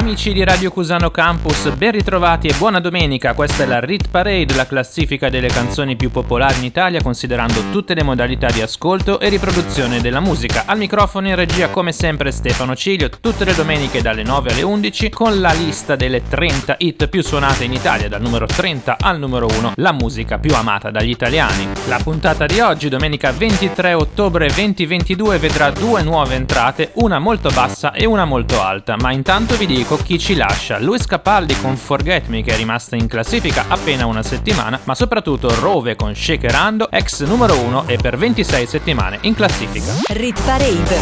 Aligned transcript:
Amici 0.00 0.32
di 0.32 0.42
Radio 0.42 0.70
Cusano 0.70 1.10
Campus, 1.10 1.68
ben 1.74 1.90
ritrovati 1.90 2.48
e 2.48 2.54
buona 2.56 2.80
domenica. 2.80 3.34
Questa 3.34 3.64
è 3.64 3.66
la 3.66 3.80
Rit 3.80 4.08
Parade, 4.08 4.54
la 4.54 4.66
classifica 4.66 5.28
delle 5.28 5.48
canzoni 5.48 5.94
più 5.94 6.10
popolari 6.10 6.56
in 6.56 6.64
Italia, 6.64 7.02
considerando 7.02 7.68
tutte 7.70 7.92
le 7.92 8.02
modalità 8.02 8.46
di 8.50 8.62
ascolto 8.62 9.20
e 9.20 9.28
riproduzione 9.28 10.00
della 10.00 10.20
musica. 10.20 10.62
Al 10.64 10.78
microfono 10.78 11.28
in 11.28 11.34
regia, 11.34 11.68
come 11.68 11.92
sempre, 11.92 12.32
Stefano 12.32 12.74
Ciglio, 12.74 13.10
tutte 13.10 13.44
le 13.44 13.54
domeniche 13.54 14.00
dalle 14.00 14.22
9 14.22 14.52
alle 14.52 14.62
11, 14.62 15.10
con 15.10 15.38
la 15.38 15.52
lista 15.52 15.96
delle 15.96 16.22
30 16.26 16.76
hit 16.78 17.06
più 17.08 17.22
suonate 17.22 17.64
in 17.64 17.74
Italia, 17.74 18.08
dal 18.08 18.22
numero 18.22 18.46
30 18.46 18.96
al 18.98 19.18
numero 19.18 19.48
1, 19.48 19.74
la 19.76 19.92
musica 19.92 20.38
più 20.38 20.54
amata 20.54 20.90
dagli 20.90 21.10
italiani. 21.10 21.68
La 21.88 22.00
puntata 22.02 22.46
di 22.46 22.58
oggi, 22.58 22.88
domenica 22.88 23.32
23 23.32 23.92
ottobre 23.92 24.46
2022, 24.46 25.36
vedrà 25.36 25.70
due 25.70 26.02
nuove 26.02 26.36
entrate, 26.36 26.92
una 26.94 27.18
molto 27.18 27.50
bassa 27.50 27.92
e 27.92 28.06
una 28.06 28.24
molto 28.24 28.62
alta, 28.62 28.96
ma 28.96 29.12
intanto 29.12 29.56
vi 29.56 29.66
dico 29.66 29.88
chi 29.96 30.18
ci 30.18 30.34
lascia. 30.34 30.78
Luis 30.78 31.06
Capaldi 31.06 31.58
con 31.60 31.76
Forget 31.76 32.28
Me 32.28 32.42
che 32.42 32.52
è 32.52 32.56
rimasta 32.56 32.96
in 32.96 33.06
classifica 33.06 33.64
appena 33.68 34.06
una 34.06 34.22
settimana, 34.22 34.78
ma 34.84 34.94
soprattutto 34.94 35.52
Rove 35.60 35.96
con 35.96 36.14
Shakerando, 36.14 36.90
ex 36.90 37.24
numero 37.24 37.58
1 37.58 37.84
e 37.86 37.96
per 37.96 38.16
26 38.16 38.66
settimane 38.66 39.18
in 39.22 39.34
classifica. 39.34 39.92
Rit 40.08 40.40
Parade. 40.42 40.98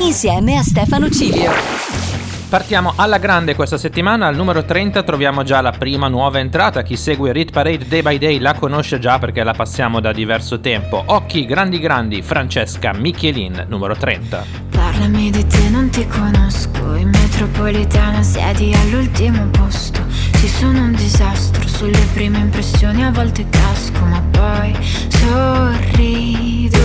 Insieme 0.00 0.56
a 0.56 0.62
Stefano 0.62 1.10
Cilio. 1.10 2.17
Partiamo 2.48 2.94
alla 2.96 3.18
grande 3.18 3.54
questa 3.54 3.76
settimana, 3.76 4.26
al 4.26 4.34
numero 4.34 4.64
30 4.64 5.02
troviamo 5.02 5.42
già 5.42 5.60
la 5.60 5.72
prima 5.72 6.08
nuova 6.08 6.38
entrata, 6.38 6.80
chi 6.80 6.96
segue 6.96 7.30
Rit 7.30 7.52
Parade 7.52 7.86
Day 7.86 8.00
by 8.00 8.16
Day 8.16 8.38
la 8.38 8.54
conosce 8.54 8.98
già 8.98 9.18
perché 9.18 9.44
la 9.44 9.52
passiamo 9.52 10.00
da 10.00 10.12
diverso 10.12 10.58
tempo. 10.58 11.02
Occhi 11.04 11.44
grandi 11.44 11.78
grandi, 11.78 12.22
Francesca 12.22 12.94
Michelin, 12.94 13.66
numero 13.68 13.94
30. 13.94 14.46
Parlami 14.70 15.30
di 15.30 15.46
te, 15.46 15.68
non 15.68 15.90
ti 15.90 16.06
conosco, 16.06 16.94
in 16.94 17.10
metropolitana 17.10 18.22
siedi 18.22 18.72
all'ultimo 18.72 19.44
posto. 19.48 20.00
Ci 20.38 20.46
sono 20.46 20.82
un 20.82 20.92
disastro, 20.92 21.66
sulle 21.66 21.98
prime 22.12 22.38
impressioni 22.38 23.04
a 23.04 23.10
volte 23.10 23.44
casco, 23.50 24.04
ma 24.04 24.22
poi 24.30 24.72
sorrido. 25.08 26.78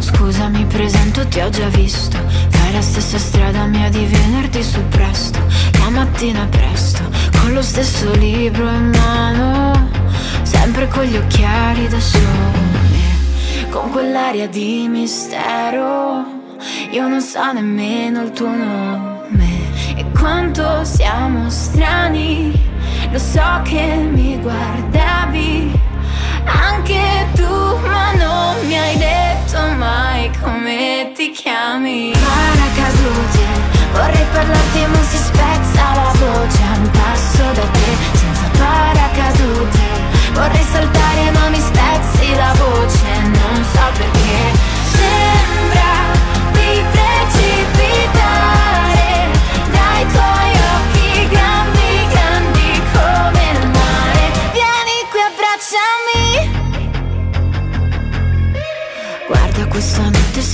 Scusa, 0.00 0.48
mi 0.48 0.64
presento, 0.64 1.24
ti 1.28 1.38
ho 1.38 1.48
già 1.48 1.68
visto. 1.68 2.18
Fai 2.48 2.72
la 2.72 2.80
stessa 2.80 3.16
strada 3.18 3.66
mia 3.66 3.88
di 3.88 4.04
venerdì 4.04 4.64
su 4.64 4.80
presto, 4.88 5.38
la 5.78 5.90
mattina 5.90 6.44
presto, 6.50 7.02
con 7.40 7.52
lo 7.52 7.62
stesso 7.62 8.12
libro 8.16 8.68
in 8.68 8.90
mano, 8.90 9.90
sempre 10.42 10.88
con 10.88 11.04
gli 11.04 11.16
occhiali 11.16 11.86
da 11.86 12.00
sole, 12.00 13.70
con 13.70 13.90
quell'aria 13.90 14.48
di 14.48 14.88
mistero, 14.88 16.26
io 16.90 17.06
non 17.06 17.22
so 17.22 17.52
nemmeno 17.52 18.22
il 18.22 18.32
tuo 18.32 18.50
nome. 18.50 19.26
E 19.94 20.04
quanto 20.10 20.84
siamo 20.84 21.48
strani, 21.48 22.52
lo 23.10 23.18
so 23.18 23.60
che 23.64 24.08
mi 24.12 24.38
guardavi. 24.40 25.80
Anche 26.44 27.26
tu, 27.34 27.78
ma 27.86 28.12
non 28.12 28.66
mi 28.66 28.78
hai 28.78 28.96
detto 28.96 29.60
mai 29.76 30.30
come 30.40 31.12
ti 31.14 31.30
chiami. 31.30 32.12
Paracadute 32.12 33.68
Vorrei 33.92 34.26
parlarti 34.32 34.86
ma 34.86 35.02
si 35.02 35.16
spezza 35.16 35.82
la 35.94 36.12
voce 36.18 36.62
a 36.62 36.76
un 36.76 36.90
passo 36.90 37.44
da 37.52 37.66
te 37.76 37.90
senza 38.12 38.46
paracadute 38.58 39.78
Vorrei 40.34 40.62
saltare 40.70 41.30
ma 41.32 41.48
mi 41.48 41.58
spezzi 41.58 42.34
la 42.36 42.52
voce 42.56 43.06
non 43.22 43.64
so 43.72 43.84
perché 43.96 44.40
Sembra 44.92 45.87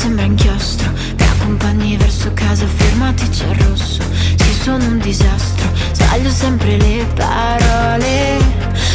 sembra 0.05 0.25
inchiostro. 0.27 0.93
Accompagni 1.19 1.97
verso 1.97 2.31
casa 2.35 2.67
fermati 2.67 3.27
c'è 3.31 3.47
il 3.47 3.55
rosso. 3.65 4.03
Sì 4.37 4.53
sono 4.63 4.85
un 4.85 4.99
disastro. 4.99 5.69
Sbaglio 5.93 6.29
sempre 6.29 6.77
le 6.77 7.07
parole. 7.15 8.39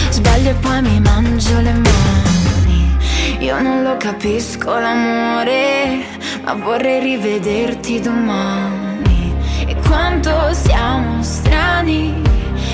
Sbaglio 0.10 0.52
e 0.52 0.54
poi 0.54 0.82
mi 0.82 1.00
mangio 1.00 1.60
le 1.62 1.74
mani. 1.74 2.98
Io 3.40 3.60
non 3.62 3.84
lo 3.84 3.96
capisco 3.98 4.78
l'amore 4.78 6.04
Ma 6.44 6.54
vorrei 6.54 7.00
rivederti 7.00 8.00
domani. 8.00 9.34
E 9.66 9.76
quanto 9.88 10.32
siamo 10.54 11.24
strani 11.24 12.22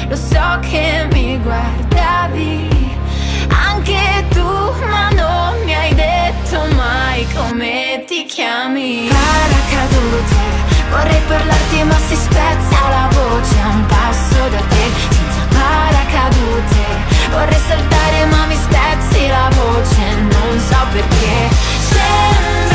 Lo 0.10 0.16
so 0.16 0.60
che 0.70 1.08
mi 1.12 1.40
guardavi. 1.40 2.68
Anche 3.48 4.26
tu, 4.30 4.50
ma 4.90 5.10
non 5.12 5.64
mi 5.64 5.74
hai 5.74 5.94
detto 5.94 6.15
mai 6.76 7.26
come 7.34 8.04
ti 8.08 8.26
chiami. 8.26 9.10
Paracadute, 9.10 10.36
vorrei 10.90 11.22
parlarti 11.28 11.84
ma 11.84 11.98
si 12.08 12.16
spezza 12.16 12.90
la 12.90 13.10
voce 13.12 13.56
a 13.64 13.68
un 13.70 13.86
passo 13.86 14.50
da 14.50 14.62
te, 14.70 14.86
senza 15.10 15.42
paracadute. 15.50 16.84
Vorrei 17.32 17.62
saltare 17.68 18.26
ma 18.26 18.46
mi 18.46 18.56
spezzi 18.56 19.28
la 19.28 19.50
voce, 19.56 20.16
non 20.22 20.60
so 20.60 20.78
perché. 20.92 21.50
Sembra 21.90 22.75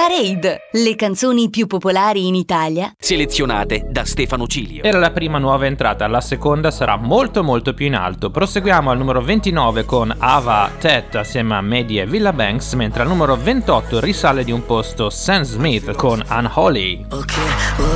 Parade. 0.00 0.68
Le 0.72 0.96
canzoni 0.96 1.50
più 1.50 1.66
popolari 1.66 2.26
in 2.26 2.34
Italia. 2.34 2.90
Selezionate 2.98 3.84
da 3.90 4.06
Stefano 4.06 4.46
Cilio. 4.46 4.82
Era 4.82 4.98
la 4.98 5.10
prima 5.10 5.36
nuova 5.36 5.66
entrata, 5.66 6.06
la 6.06 6.22
seconda 6.22 6.70
sarà 6.70 6.96
molto 6.96 7.44
molto 7.44 7.74
più 7.74 7.84
in 7.84 7.94
alto. 7.94 8.30
Proseguiamo 8.30 8.90
al 8.90 8.96
numero 8.96 9.20
29 9.20 9.84
con 9.84 10.14
Ava 10.16 10.70
Tet 10.78 11.16
assieme 11.16 11.54
a 11.54 11.60
Maddie 11.60 12.00
e 12.00 12.06
Villa 12.06 12.32
Banks, 12.32 12.72
mentre 12.72 13.02
al 13.02 13.08
numero 13.08 13.36
28 13.36 14.00
risale 14.00 14.42
di 14.42 14.52
un 14.52 14.64
posto 14.64 15.10
Sam 15.10 15.42
Smith 15.42 15.94
con 15.96 16.24
Unholy. 16.30 17.04
Ok, 17.10 17.34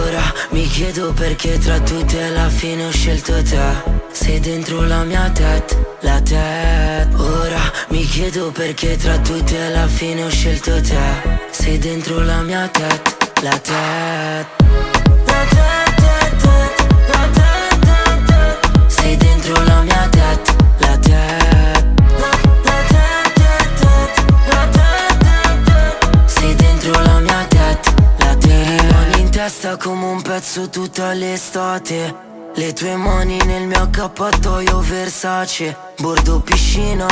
ora 0.05 0.21
mi 0.51 0.67
chiedo 0.67 1.11
perché 1.15 1.57
tra 1.57 1.81
tutti 1.81 2.19
alla 2.19 2.51
fine 2.51 2.85
ho 2.85 2.91
scelto 2.91 3.43
te. 3.43 4.03
Sei 4.11 4.39
dentro 4.41 4.83
la 4.83 5.05
mia 5.05 5.31
tet, 5.31 5.97
la 6.01 6.21
tet. 6.21 7.19
Ora 7.19 7.61
mi 7.89 8.05
chiedo 8.05 8.51
perché 8.51 8.95
tra 8.99 9.17
tutti 9.21 9.57
alla 9.57 9.87
fine 9.87 10.25
ho 10.25 10.29
scelto 10.29 10.83
te. 10.83 11.53
Sei 11.65 11.79
dentro 11.79 12.21
la 12.21 12.43
mia 12.43 12.69
tet, 12.69 13.17
la 13.41 13.59
tet. 13.59 14.47
La 15.25 15.41
tet, 15.49 15.95
tet, 15.97 16.37
tet, 16.43 16.73
la 17.09 17.29
tet, 17.33 17.79
tet, 17.81 18.25
tet. 18.27 18.91
Sei 18.93 19.17
dentro 19.17 19.63
la 19.65 19.81
mia 19.81 20.07
tet, 20.11 20.57
la 20.81 20.99
tet. 20.99 21.85
La 22.21 22.77
tet, 22.93 23.33
tet, 23.35 23.73
tet, 23.81 24.25
la 24.51 24.69
tet, 24.77 25.19
tet, 25.25 25.65
tet. 25.65 26.29
Sei 26.29 26.55
dentro 26.55 27.01
la 27.01 27.19
mia 27.21 27.47
tet, 27.49 27.95
la 28.19 28.35
tet. 28.37 29.31
testa 29.31 29.79
come 29.79 30.05
un 30.05 30.21
pezzo 30.21 30.69
tutta 30.69 31.15
l'estate 31.15 32.15
Le 32.57 32.73
tue 32.75 32.95
mani 32.95 33.39
nel 33.47 33.67
mio 33.67 33.81
accappatoio 33.81 34.81
Versace 34.81 35.75
Bordo 35.99 36.41
piscina 36.41 37.07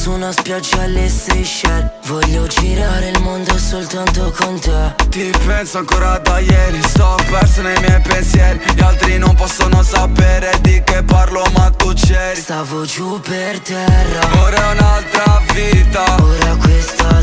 su 0.00 0.12
una 0.12 0.32
spiaggia 0.32 0.80
alle 0.80 1.10
Seychelles. 1.10 1.90
Voglio 2.06 2.46
girare 2.46 3.10
il 3.10 3.20
mondo 3.20 3.58
soltanto 3.58 4.32
con 4.34 4.58
te. 4.58 4.94
Ti 5.10 5.30
penso 5.46 5.78
ancora 5.78 6.16
da 6.18 6.38
ieri 6.38 6.80
Sto 6.82 7.16
perso 7.28 7.60
nei 7.60 7.78
miei 7.80 8.00
pensieri. 8.00 8.58
Gli 8.74 8.80
altri 8.80 9.18
non 9.18 9.34
possono 9.34 9.82
sapere 9.82 10.58
di 10.62 10.82
che 10.82 11.02
parlo 11.02 11.44
ma 11.54 11.70
tu 11.76 11.92
c'eri. 11.92 12.40
Stavo 12.40 12.86
giù 12.86 13.20
per 13.20 13.60
terra. 13.60 14.40
Ora 14.40 14.70
è 14.70 14.72
un'altra 14.72 15.42
vita. 15.52 16.22
Ora 16.22 16.56
questa 16.56 17.20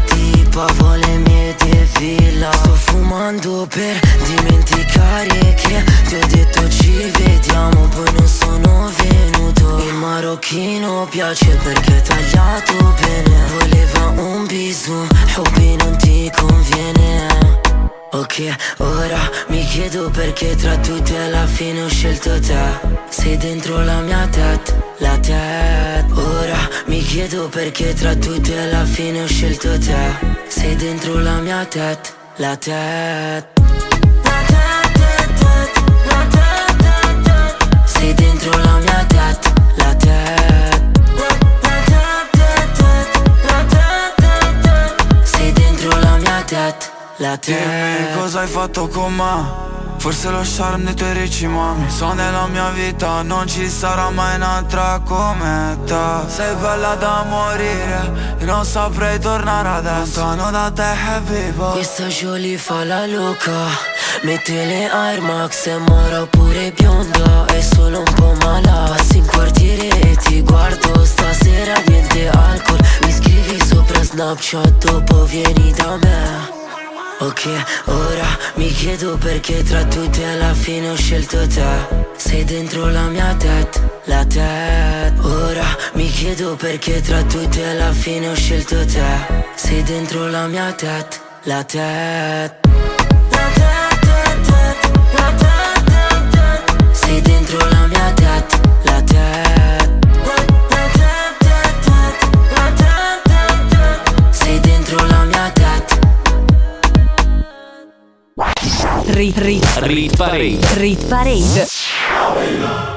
tipa 0.57 0.74
vuole 0.74 1.18
mie 1.19 1.56
villa 2.00 2.51
Sto 2.51 2.74
fumando 2.74 3.68
per 3.69 4.00
dimenticare 4.25 5.54
che 5.54 5.83
ti 6.07 6.15
ho 6.15 6.27
detto 6.27 6.69
ci 6.69 7.12
vediamo 7.18 7.88
Poi 7.89 8.12
non 8.18 8.27
sono 8.27 8.92
venuto. 8.98 9.77
Il 9.88 9.94
marocchino 9.94 11.07
piace 11.09 11.56
perché 11.63 11.98
è 11.98 12.01
tagliato 12.01 12.95
bene. 13.01 13.45
Voleva 13.59 14.21
un 14.21 14.45
bisou, 14.48 15.07
hobby 15.36 15.75
non 15.75 15.95
ti 15.98 16.31
conviene 16.36 17.67
Ok, 18.12 18.56
ora 18.77 19.19
mi 19.50 19.63
chiedo 19.65 20.09
perché 20.09 20.56
tra 20.56 20.77
tutti 20.77 21.13
alla 21.15 21.45
fine 21.45 21.83
ho 21.83 21.89
scelto 21.89 22.39
te. 22.39 22.56
Sei 23.09 23.36
dentro 23.38 23.83
la 23.83 24.00
mia 24.00 24.25
tête, 24.27 24.74
la 25.00 25.18
tête. 25.18 26.06
Ora 26.13 26.57
mi 26.86 27.01
chiedo 27.01 27.50
perché 27.50 27.94
tra 27.94 28.15
tutti 28.15 28.54
alla 28.54 28.86
fine 28.86 29.24
ho 29.24 29.27
scelto 29.27 29.77
te. 29.77 30.15
Sei 30.48 30.75
dentro 30.75 31.19
la 31.19 31.39
mia 31.39 31.65
tête, 31.65 32.13
la 32.38 32.56
tête. 32.56 33.48
Sei 37.86 38.13
dentro 38.13 38.57
la 38.57 38.77
mia 38.77 39.06
tête, 39.07 39.54
la 39.75 39.95
tête. 39.95 40.81
Sei 45.24 45.51
dentro 45.51 45.89
la 46.00 46.18
mia 46.18 46.42
tête, 46.45 46.92
la 47.18 47.38
tête 47.38 47.58
Dimmi 47.58 48.19
cosa 48.19 48.42
hai 48.42 48.48
fatto 48.48 48.88
con 48.88 49.14
me? 49.14 49.66
Forse 49.98 50.30
lo 50.30 50.42
charme 50.44 50.84
dei 50.86 50.94
tuoi 50.94 51.14
ricci 51.14 51.48
mami. 51.48 51.90
So 51.90 52.14
nella 52.14 52.46
mia 52.48 52.69
vita 52.69 53.24
non 53.24 53.48
ci 53.48 53.68
sarà 53.68 54.12
mai 54.12 54.36
un'altra 54.36 55.02
come 55.04 55.78
te. 55.86 55.96
Sei 56.28 56.54
bella 56.56 56.94
da 56.96 57.25
morire 57.28 58.36
Io 58.38 58.46
non 58.46 58.64
saprei 58.64 59.19
tornare 59.19 59.68
adesso. 59.68 60.22
Lontano 60.22 60.52
da 60.52 60.72
te 60.72 60.84
happy 60.84 61.52
boy 61.52 61.72
Questa 61.72 62.06
Jolie 62.06 62.58
fa 62.58 62.84
la 62.84 63.06
loca 63.08 63.66
Mette 64.22 64.66
le 64.66 64.90
Air 64.90 65.22
Max 65.22 65.66
e 65.66 65.78
mora 65.78 66.25
pure 66.28 66.72
bionda 66.72 67.46
È 67.48 67.62
solo 67.62 68.00
un 68.00 68.14
po' 68.14 68.36
mala. 68.42 68.94
Passi 68.96 69.18
in 69.18 69.25
quartiere 69.25 69.88
e 70.02 70.16
ti 70.18 70.42
guardo. 70.42 71.04
Stasera 71.04 71.74
niente 71.88 72.30
alcol. 72.30 72.80
Mi 73.02 73.12
scrivi 73.12 73.60
sopra 73.66 74.04
Snapchat 74.04 74.86
Dopo 74.86 75.25
vieni 75.25 75.74
da 75.74 75.98
me 75.98 76.17
Ok, 77.19 77.50
ora 77.86 78.28
mi 78.56 78.72
chiedo 78.72 79.18
perché 79.18 79.64
tra 79.64 79.84
tutti 79.86 80.24
alla 80.24 80.54
fine 80.54 80.90
ho 80.92 80.96
scelto 80.96 81.48
te. 81.48 81.66
Sei 82.16 82.44
dentro 82.44 82.90
la 82.92 83.08
mia 83.08 83.34
tête, 83.36 83.81
la 84.04 84.24
tête. 84.24 85.14
Ora 85.22 85.66
mi 85.94 86.08
chiedo 86.12 86.56
perché 86.56 87.02
tra 87.02 87.24
tutti 87.24 87.60
alla 87.60 87.92
fine 87.92 88.30
ho 88.30 88.36
scelto 88.36 88.86
te. 88.86 89.02
Sei 89.56 89.81
dentro 89.81 90.28
la 90.28 90.46
mia 90.46 90.72
tête, 90.74 91.19
la 91.46 91.64
tête. 91.64 92.60
Sei 96.92 97.22
dentro 97.22 97.58
la 97.58 97.66
mia 97.66 97.72
tête, 97.72 97.76
Rit, 109.18 109.40
rit, 109.40 109.66
Rit 109.81 110.16
Parade. 110.16 110.60
rit 110.78 111.10
parade. 111.10 112.96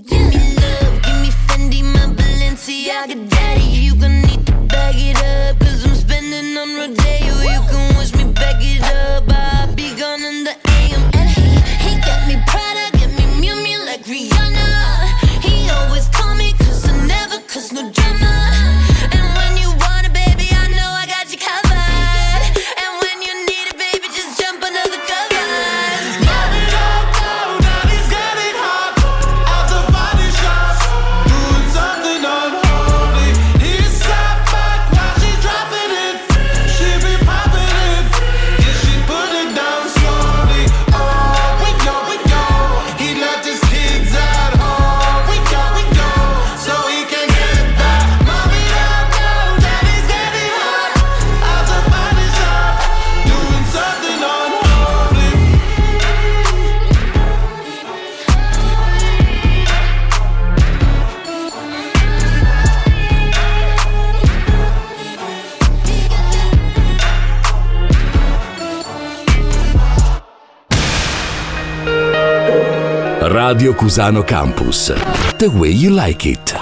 give 0.00 0.28
me 0.28 0.54
love, 0.56 1.02
give 1.02 1.20
me 1.20 1.30
Fendi, 1.46 1.82
my 1.82 2.06
Balenciaga, 2.14 3.31
Radio 73.28 73.72
Cusano 73.74 74.24
Campus. 74.24 74.92
The 75.36 75.46
way 75.46 75.70
you 75.70 75.94
like 75.94 76.28
it. 76.28 76.58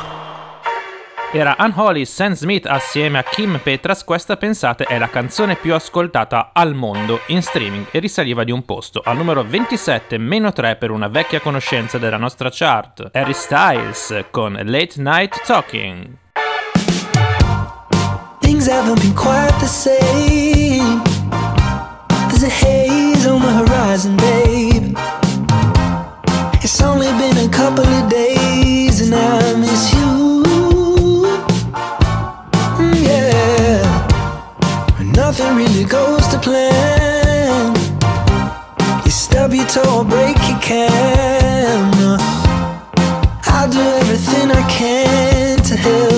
Era 1.33 1.57
Unholy 1.59 2.05
Sam 2.05 2.35
Smith 2.35 2.67
assieme 2.67 3.19
a 3.19 3.23
Kim 3.23 3.59
Petras, 3.63 4.05
questa 4.05 4.37
pensate 4.37 4.85
è 4.85 4.99
la 4.99 5.09
canzone 5.09 5.57
più 5.57 5.73
ascoltata 5.73 6.51
al 6.53 6.75
mondo 6.75 7.21
in 7.29 7.41
streaming 7.41 7.87
e 7.91 7.99
risaliva 7.99 8.45
di 8.45 8.53
un 8.53 8.67
posto, 8.67 9.01
al 9.03 9.17
numero 9.17 9.43
27 9.43 10.19
meno 10.19 10.53
3 10.53 10.77
per 10.77 10.91
una 10.91 11.09
vecchia 11.09 11.41
conoscenza 11.41 11.97
della 11.97 12.19
nostra 12.19 12.51
chart, 12.53 13.09
Harry 13.15 13.33
Styles 13.33 14.27
con 14.31 14.53
Late 14.53 15.01
Night 15.01 15.43
Talking. 15.47 16.17
Things 18.41 18.69
haven't 18.69 19.01
been 19.01 19.15
quite 19.15 19.55
the 19.61 19.67
same 19.67 21.01
There's 22.29 22.43
a 22.43 22.51
haze 22.51 23.27
on 23.27 23.41
the 23.41 23.51
horizon, 23.51 24.17
babe 24.17 25.20
It's 26.81 26.89
only 26.89 27.13
been 27.19 27.37
a 27.47 27.49
couple 27.51 27.85
of 27.85 28.09
days 28.09 29.03
and 29.03 29.15
I 29.15 29.55
miss 29.61 29.93
you 29.93 30.43
mm, 32.79 32.95
Yeah, 33.07 33.83
nothing 35.15 35.57
really 35.57 35.85
goes 35.85 36.27
to 36.29 36.39
plan. 36.39 37.77
You 39.05 39.11
stub 39.11 39.53
your 39.53 39.67
toe 39.67 39.99
or 39.99 40.05
break 40.07 40.39
your 40.49 40.59
can. 40.61 42.19
I'll 43.45 43.69
do 43.71 43.79
everything 44.01 44.51
I 44.51 44.63
can 44.71 45.59
to 45.59 45.77
help 45.77 46.10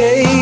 Hey. 0.00 0.39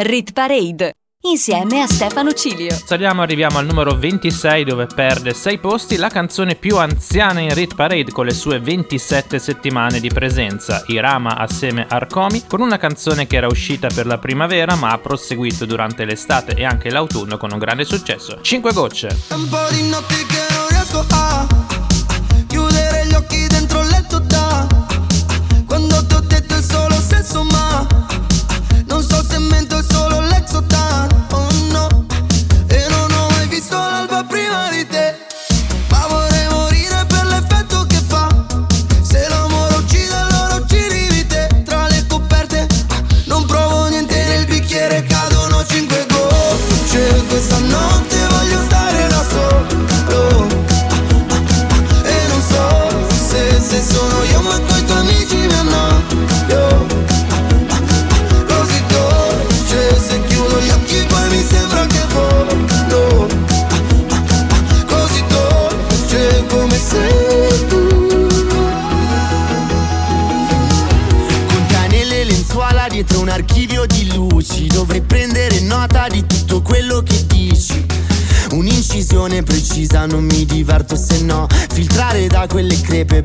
Rit 0.00 0.32
Parade 0.32 0.94
insieme 1.22 1.82
a 1.82 1.88
Stefano 1.88 2.32
Cilio. 2.32 2.70
Saliamo, 2.70 3.20
arriviamo 3.20 3.58
al 3.58 3.66
numero 3.66 3.98
26 3.98 4.62
dove 4.62 4.86
perde 4.86 5.34
6 5.34 5.58
posti 5.58 5.96
la 5.96 6.08
canzone 6.08 6.54
più 6.54 6.76
anziana 6.76 7.40
in 7.40 7.52
Rit 7.52 7.74
Parade 7.74 8.12
con 8.12 8.24
le 8.24 8.32
sue 8.32 8.60
27 8.60 9.40
settimane 9.40 9.98
di 9.98 10.08
presenza, 10.08 10.84
Irama 10.86 11.36
assieme 11.36 11.84
a 11.88 11.96
Arcomi, 11.96 12.46
con 12.46 12.60
una 12.60 12.76
canzone 12.76 13.26
che 13.26 13.38
era 13.38 13.48
uscita 13.48 13.88
per 13.92 14.06
la 14.06 14.18
primavera 14.18 14.76
ma 14.76 14.92
ha 14.92 14.98
proseguito 14.98 15.66
durante 15.66 16.04
l'estate 16.04 16.54
e 16.54 16.64
anche 16.64 16.90
l'autunno 16.90 17.36
con 17.36 17.50
un 17.50 17.58
grande 17.58 17.84
successo. 17.84 18.38
5 18.40 18.72
gocce. 18.72 19.08
Un 19.30 19.48
po' 19.48 19.66
di 19.72 19.88
notti 19.88 20.14
che 20.26 20.54
non 20.54 20.68
riesco 20.68 21.04
a 21.10 21.57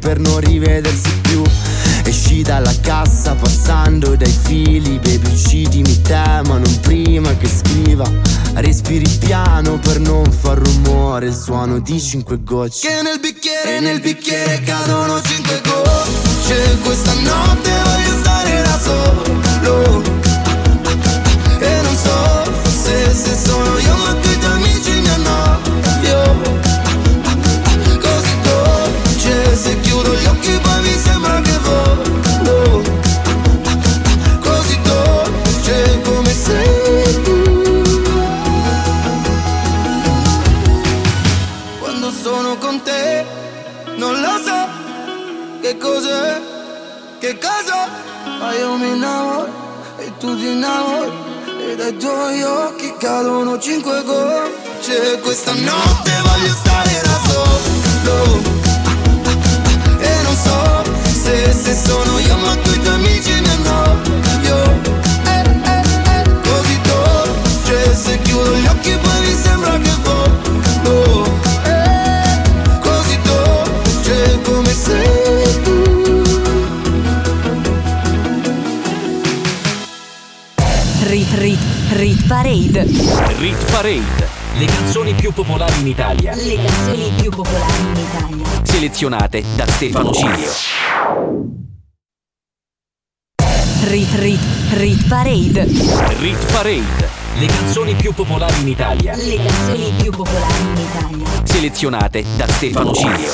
per 0.03 0.19
non 0.19 0.39
rivedersi 0.41 1.17
più. 1.21 1.41
Esci 2.03 2.41
dalla 2.41 2.73
cassa 2.81 3.33
passando 3.35 4.15
dai 4.17 4.37
fili 4.43 4.99
Baby 4.99 5.31
uccidimi 5.31 6.01
te 6.01 6.41
ma 6.45 6.57
non 6.57 6.79
prima 6.81 7.35
che 7.37 7.47
scriva. 7.47 8.05
Respiri 8.55 9.07
piano 9.17 9.79
per 9.79 9.99
non 9.99 10.29
far 10.29 10.57
rumore 10.57 11.27
Il 11.27 11.33
suono 11.33 11.79
di 11.79 11.99
cinque 12.01 12.43
gocce. 12.43 12.87
Che 12.87 13.01
nel 13.01 13.19
bicchiere, 13.19 13.79
nel 13.79 14.01
bicchiere 14.01 14.61
cadono 14.65 15.21
cinque 15.21 15.61
gocce. 15.63 16.77
Questa 16.83 17.13
notte 17.13 17.71
voglio 17.85 18.19
stare 18.19 18.61
da 18.61 18.79
solo. 18.79 20.01
E 21.59 21.81
non 21.81 21.95
so 21.95 22.51
se, 22.83 23.13
se 23.15 23.37
sono 23.41 23.77
io 23.79 23.95
ma 23.95 24.13
tu 24.15 24.29
i 24.29 24.37
tuoi 24.37 24.51
amici 24.51 24.92
se 29.63 29.79
chiudo 29.79 30.13
gli 30.13 30.25
occhi 30.25 30.59
poi 30.61 30.81
mi 30.81 30.97
sembra 30.97 31.39
che 31.39 31.57
volo 31.59 32.81
Così 34.41 34.79
dolce 34.81 36.01
come 36.03 36.33
sei 36.33 37.21
tu. 37.23 37.81
Quando 41.79 42.11
sono 42.11 42.57
con 42.57 42.81
te 42.81 43.25
non 43.95 44.19
lo 44.19 44.37
so 44.43 44.59
che 45.61 45.77
cos'è, 45.77 46.41
che 47.19 47.37
cosa. 47.37 47.87
Ma 48.39 48.53
io 48.53 48.75
mi 48.75 48.89
innamoro 48.95 49.47
e 49.97 50.11
tu 50.17 50.35
ti 50.35 50.47
innamori. 50.51 51.11
E 51.69 51.75
dai 51.77 51.95
tuoi 51.95 52.43
occhi 52.43 52.93
cadono 52.99 53.57
cinque 53.59 54.03
gocce. 54.03 55.19
Questa 55.21 55.53
notte 55.53 56.11
voglio 56.21 56.53
stare 56.53 57.01
da 57.01 57.19
solo 57.29 58.62
se, 61.63 61.73
sono 61.75 62.19
io 62.19 62.37
ma 62.37 62.55
tu 62.57 62.71
i 62.71 62.79
tuoi 62.81 62.95
amici 62.95 63.31
mi 63.39 63.47
annoio 63.47 64.81
eh, 65.25 65.43
eh, 65.63 65.83
eh, 66.11 66.23
Così 66.41 66.81
dolce 66.81 67.95
se 67.95 68.19
chiudo 68.19 68.55
gli 68.57 68.65
occhi 68.65 68.91
poi 69.01 69.19
mi 69.21 69.33
sembra 69.33 69.77
che 69.77 69.91
volo 70.03 71.25
eh, 71.63 72.41
Così 72.81 73.19
dolce 73.23 74.41
come 74.43 74.73
sei 74.73 75.61
tu 75.63 75.81
Rit 81.03 81.33
Rit 81.35 81.59
Rit 81.91 82.27
Parade. 82.27 82.85
Rit 83.37 83.71
Parade. 83.71 84.31
Le 84.55 84.65
canzoni 84.65 85.13
più 85.13 85.31
popolari 85.31 85.79
in 85.79 85.87
Italia. 85.87 86.35
Le 86.35 86.55
canzoni 86.55 87.11
più 87.21 87.29
popolari 87.29 87.81
in 87.81 88.03
Italia. 88.09 88.45
Selezionate 88.63 89.43
da 89.55 89.65
Stefano 89.67 90.11
Cilio. 90.11 90.72
Rit 93.85 94.13
Rit 94.15 94.39
Rit 94.73 95.07
Parade. 95.07 95.65
Rit 96.19 96.51
Parade. 96.51 97.21
Le 97.39 97.45
canzoni 97.47 97.93
più 97.95 98.13
popolari 98.13 98.61
in 98.61 98.67
Italia. 98.67 99.15
Le 99.15 99.35
canzoni 99.35 99.91
più 100.01 100.11
popolari 100.11 100.61
in 100.61 100.77
Italia. 100.77 101.27
Selezionate 101.43 102.23
da 102.37 102.47
Stefano 102.47 102.93
Cilio. 102.93 103.31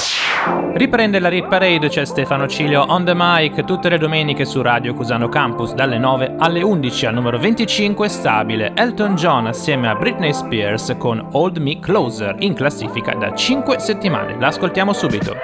Riprende 0.74 1.20
la 1.20 1.30
Rit 1.30 1.48
Parade, 1.48 1.90
c'è 1.90 2.06
Stefano 2.06 2.48
Cilio 2.48 2.84
on 2.88 3.06
the 3.06 3.14
mic 3.16 3.64
tutte 3.64 3.90
le 3.90 3.98
domeniche 3.98 4.46
su 4.46 4.62
Radio 4.62 4.94
Cusano 4.94 5.30
Campus 5.30 5.74
dalle 5.74 5.98
9 5.98 6.36
alle 6.38 6.62
11 6.62 7.06
al 7.06 7.14
numero 7.14 7.38
25 7.38 8.10
stabile 8.10 8.72
Elton 8.76 9.16
John 9.16 9.48
assieme 9.48 9.90
a 9.90 9.96
Britney 9.96 10.34
Spears 10.34 10.96
con 10.98 11.26
Hold 11.32 11.58
Me 11.58 11.80
Closer 11.80 12.36
in 12.40 12.54
classifica 12.54 13.14
da 13.14 13.34
5 13.34 13.80
settimane. 13.80 14.38
L'ascoltiamo 14.38 14.94
subito. 14.94 15.36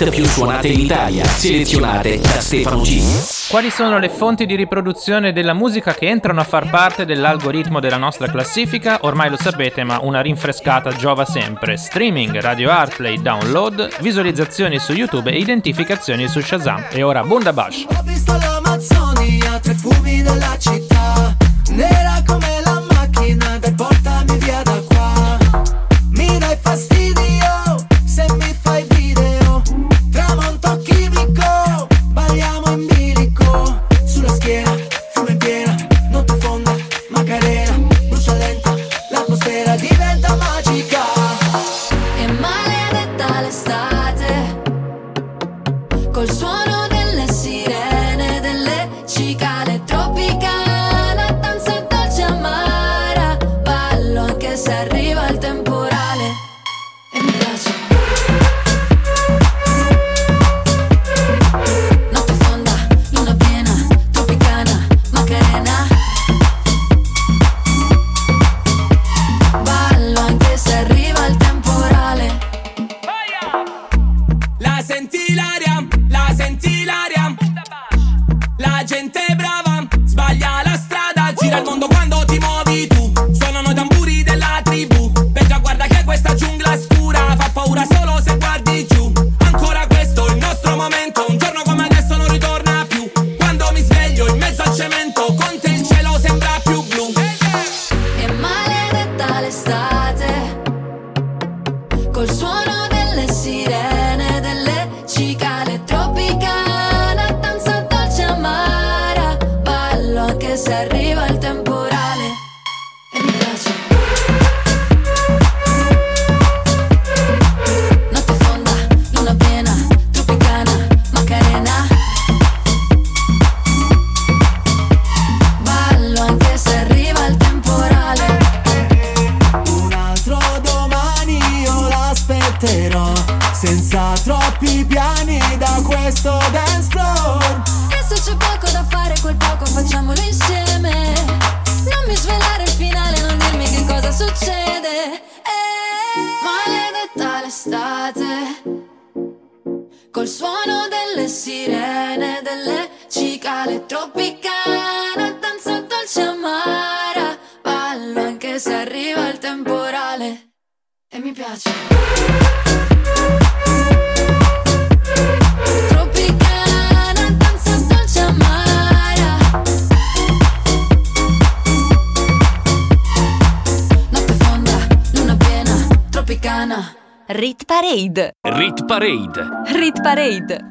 Hit 0.00 0.10
più 0.10 0.24
suonate 0.24 0.68
in 0.68 0.80
Italia. 0.80 1.24
Selezionate 1.24 2.18
da 2.20 2.40
Stefano 2.40 2.82
Cilio. 2.84 3.20
Quali 3.48 3.70
sono 3.70 3.98
le 3.98 4.08
fonti 4.08 4.46
di 4.46 4.54
riproduzione 4.54 5.32
della 5.32 5.52
musica 5.52 5.92
che 5.92 6.08
entrano 6.08 6.40
a 6.40 6.44
far 6.44 6.70
parte 6.70 7.04
dell'algoritmo 7.04 7.80
della 7.80 7.96
nostra 7.96 8.28
classifica? 8.28 8.98
Ormai 9.02 9.28
lo 9.28 9.36
sapete, 9.36 9.84
ma 9.84 9.98
una 10.00 10.20
rinfrescata 10.20 10.90
giova 10.92 11.24
sempre. 11.24 11.76
Streaming, 11.76 12.40
radio 12.40 12.70
Airplay, 12.70 13.20
download, 13.20 14.00
visualizzazioni 14.00 14.78
su 14.78 14.92
YouTube 14.92 15.30
e 15.30 15.38
identificazioni 15.38 16.28
su 16.28 16.40
Shazam. 16.40 16.86
E 16.90 17.02
ora 17.02 17.22
Bundabash. 17.22 17.86
Ho 17.88 18.02
visto 18.04 18.36
l'Amazzonia, 18.36 19.58
tre 19.60 19.74
fumi 19.74 20.22
della 20.22 20.56
città 20.58 21.36
Nera 21.70 22.22
come 22.26 22.60
la 22.64 22.69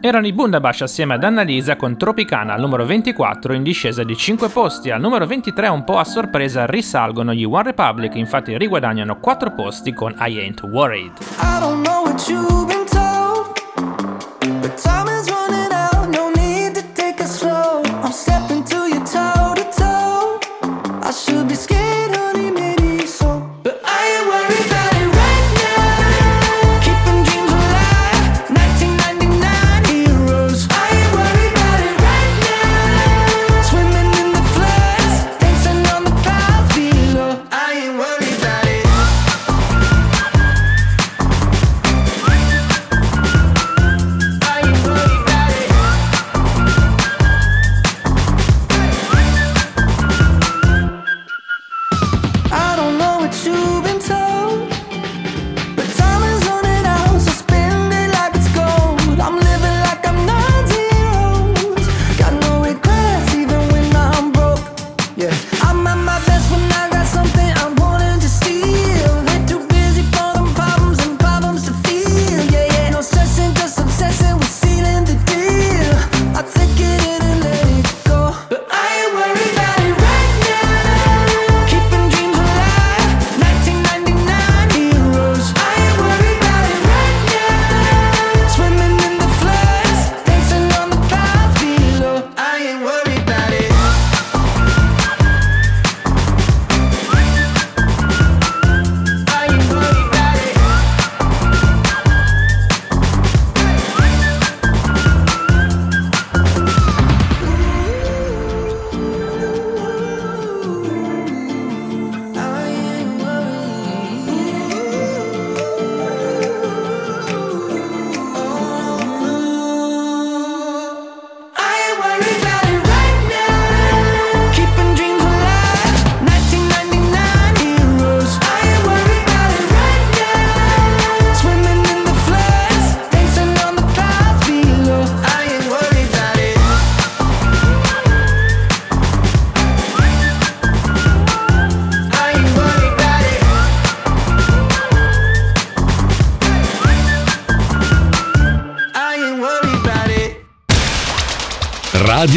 erano 0.09 0.27
i 0.27 0.33
Bundabash 0.33 0.81
assieme 0.81 1.13
ad 1.13 1.23
Annalisa 1.23 1.75
con 1.75 1.95
Tropicana 1.95 2.53
al 2.53 2.59
numero 2.59 2.85
24 2.85 3.53
in 3.53 3.63
discesa 3.63 4.03
di 4.03 4.15
5 4.15 4.49
posti, 4.49 4.89
al 4.89 4.99
numero 4.99 5.25
23 5.25 5.67
un 5.67 5.83
po' 5.83 5.99
a 5.99 6.03
sorpresa 6.03 6.65
risalgono 6.65 7.33
gli 7.33 7.43
One 7.43 7.63
Republic, 7.63 8.15
infatti 8.15 8.57
riguadagnano 8.57 9.19
4 9.19 9.51
posti 9.51 9.93
con 9.93 10.15
I 10.19 10.39
Ain't 10.39 10.63
Worried. 10.63 11.13
I 11.39 12.78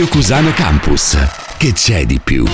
Radio 0.02 0.18
Cusano 0.18 0.50
Campus. 0.50 1.16
Che 1.56 1.72
c'è 1.74 2.04
di 2.06 2.18
più? 2.18 2.44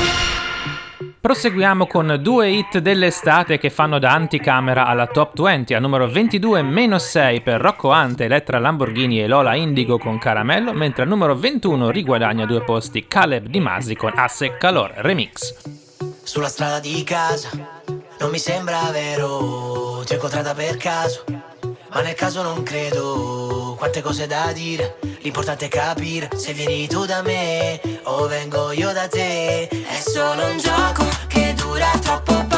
Proseguiamo 1.18 1.86
con 1.86 2.18
due 2.20 2.50
hit 2.50 2.76
dell'estate 2.76 3.56
che 3.56 3.70
fanno 3.70 3.98
da 3.98 4.12
anticamera 4.12 4.84
alla 4.84 5.06
top 5.06 5.40
20, 5.40 5.72
al 5.72 5.80
numero 5.80 6.06
22-6 6.08 7.42
per 7.42 7.58
Rocco 7.58 7.88
Ante, 7.88 8.24
Elettra 8.24 8.58
Lamborghini 8.58 9.22
e 9.22 9.26
Lola 9.26 9.54
Indigo 9.54 9.96
con 9.96 10.18
Caramello, 10.18 10.74
mentre 10.74 11.04
al 11.04 11.08
numero 11.08 11.34
21 11.36 11.88
riguadagna 11.88 12.44
due 12.44 12.62
posti 12.62 13.06
Caleb 13.08 13.46
Di 13.46 13.60
Masi 13.60 13.96
con 13.96 14.12
Asse 14.14 14.58
Calor 14.58 14.92
Remix. 14.96 15.54
Sulla 16.22 16.48
strada 16.48 16.80
di 16.80 17.02
casa, 17.02 17.48
non 18.20 18.30
mi 18.30 18.38
sembra 18.38 18.90
vero, 18.92 20.02
ti 20.04 20.12
ho 20.12 20.54
per 20.54 20.76
caso, 20.76 21.24
ma 21.94 22.02
nel 22.02 22.14
caso 22.14 22.42
non 22.42 22.62
credo, 22.62 23.74
quante 23.78 24.02
cose 24.02 24.26
da 24.26 24.52
dire 24.52 24.97
l'importante 25.28 25.66
è 25.66 25.68
capire 25.68 26.30
se 26.36 26.54
vieni 26.54 26.88
tu 26.88 27.04
da 27.04 27.20
me 27.20 27.78
o 28.04 28.26
vengo 28.28 28.72
io 28.72 28.94
da 28.94 29.06
te, 29.08 29.68
è 29.68 30.00
solo 30.00 30.46
un 30.46 30.56
gioco 30.56 31.06
che 31.26 31.52
dura 31.54 31.90
troppo 32.00 32.32
poco, 32.46 32.57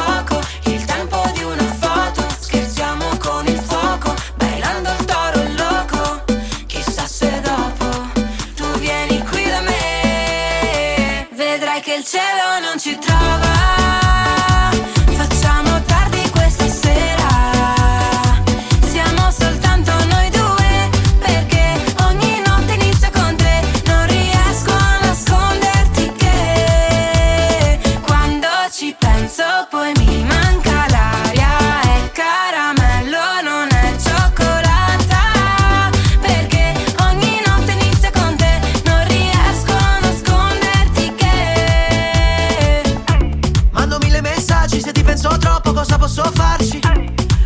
posso 46.01 46.23
farci? 46.33 46.79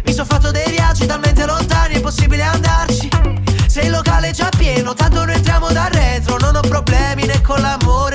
Mi 0.06 0.14
sono 0.14 0.26
fatto 0.26 0.50
dei 0.50 0.72
viaggi 0.72 1.06
talmente 1.06 1.46
lontani, 1.46 1.96
è 1.96 2.00
possibile 2.00 2.42
andarci 2.44 3.10
Se 3.68 3.82
il 3.82 3.92
locale 3.92 4.30
è 4.30 4.32
già 4.32 4.48
pieno, 4.56 4.94
tanto 4.94 5.26
noi 5.26 5.36
entriamo 5.36 5.68
dal 5.72 5.92
retro 5.92 6.38
Non 6.38 6.56
ho 6.56 6.62
problemi 6.62 7.26
né 7.26 7.42
con 7.42 7.60
l'amore 7.60 8.15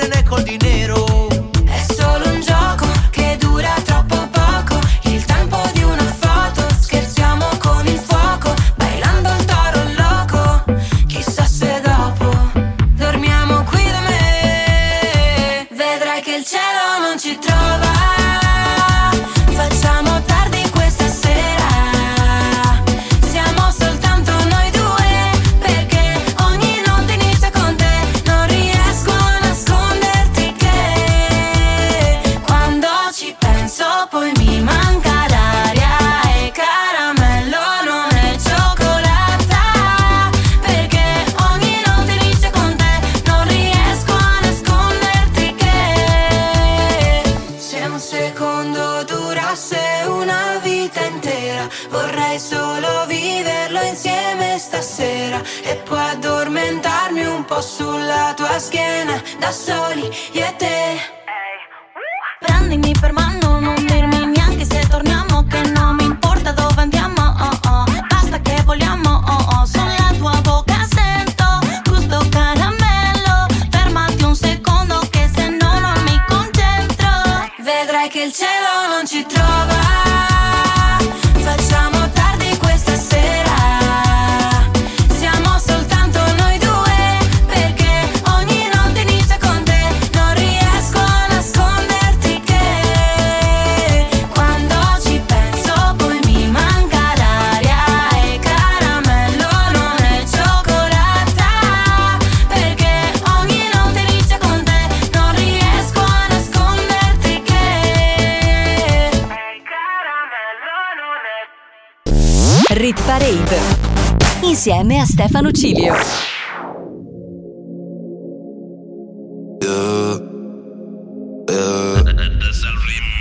insieme 114.61 115.01
a 115.01 115.07
Stefano 115.07 115.49
Cilio. 115.55 115.95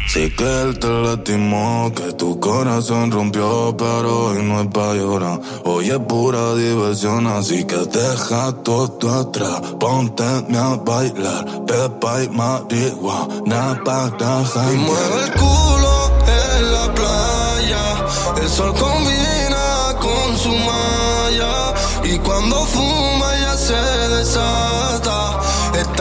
Sí 0.09 0.31
que 0.37 0.63
él 0.63 0.79
te 0.79 0.89
lastimó, 0.89 1.91
que 1.97 2.13
tu 2.13 2.39
corazón 2.41 3.11
rompió, 3.11 3.75
pero 3.79 4.27
hoy 4.27 4.43
no 4.43 4.61
es 4.61 4.67
pa' 4.67 4.93
llorar. 4.93 5.41
Hoy 5.65 5.89
es 5.89 5.99
pura 6.01 6.55
diversión, 6.57 7.27
así 7.27 7.65
que 7.65 7.77
deja 7.77 8.53
todo 8.63 9.21
atrás. 9.21 9.63
Ponte 9.81 10.23
a 10.23 10.77
bailar, 10.85 11.65
pepa 11.65 12.23
y 12.23 12.29
marihuana 12.29 13.81
para 13.83 14.43
Y 14.75 14.77
mueve 14.77 15.25
el 15.25 15.33
culo 15.33 15.60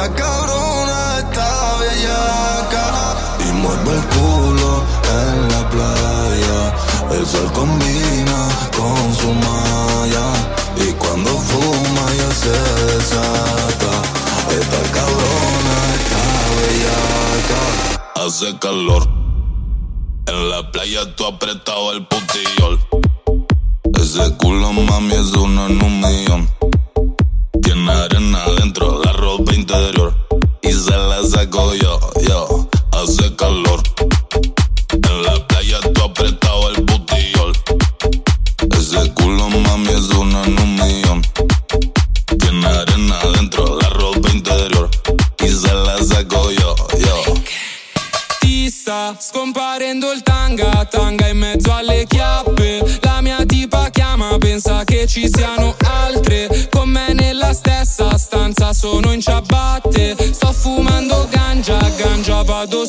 Esta 0.02 0.16
cabrona 0.16 1.18
está 1.18 1.76
bellaca. 1.78 3.18
Y 3.46 3.52
mueve 3.52 3.96
el 3.98 4.06
culo 4.16 4.86
en 5.20 5.52
la 5.52 5.70
playa. 5.70 7.18
El 7.20 7.26
sol 7.26 7.52
combina 7.52 8.48
con 8.78 9.14
su 9.14 9.34
malla. 9.34 10.26
Y 10.78 10.94
cuando 10.94 11.30
fuma 11.32 12.06
ya 12.18 12.32
se 12.32 12.58
desata. 12.94 13.92
Esta 14.58 14.82
cabrona 14.94 15.76
está 15.98 16.22
bellaca. 16.56 18.26
Hace 18.26 18.58
calor. 18.58 19.06
En 20.28 20.50
la 20.50 20.72
playa 20.72 21.14
tú 21.18 21.26
apretado 21.26 21.92
el 21.92 22.08
putillol. 22.08 22.80
Ese 24.00 24.38
culo 24.38 24.72
mami 24.72 25.16
es 25.16 25.34
uno 25.34 25.68
en 25.68 25.84
un. 25.84 25.90
La 29.70 29.99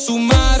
sumar. 0.01 0.60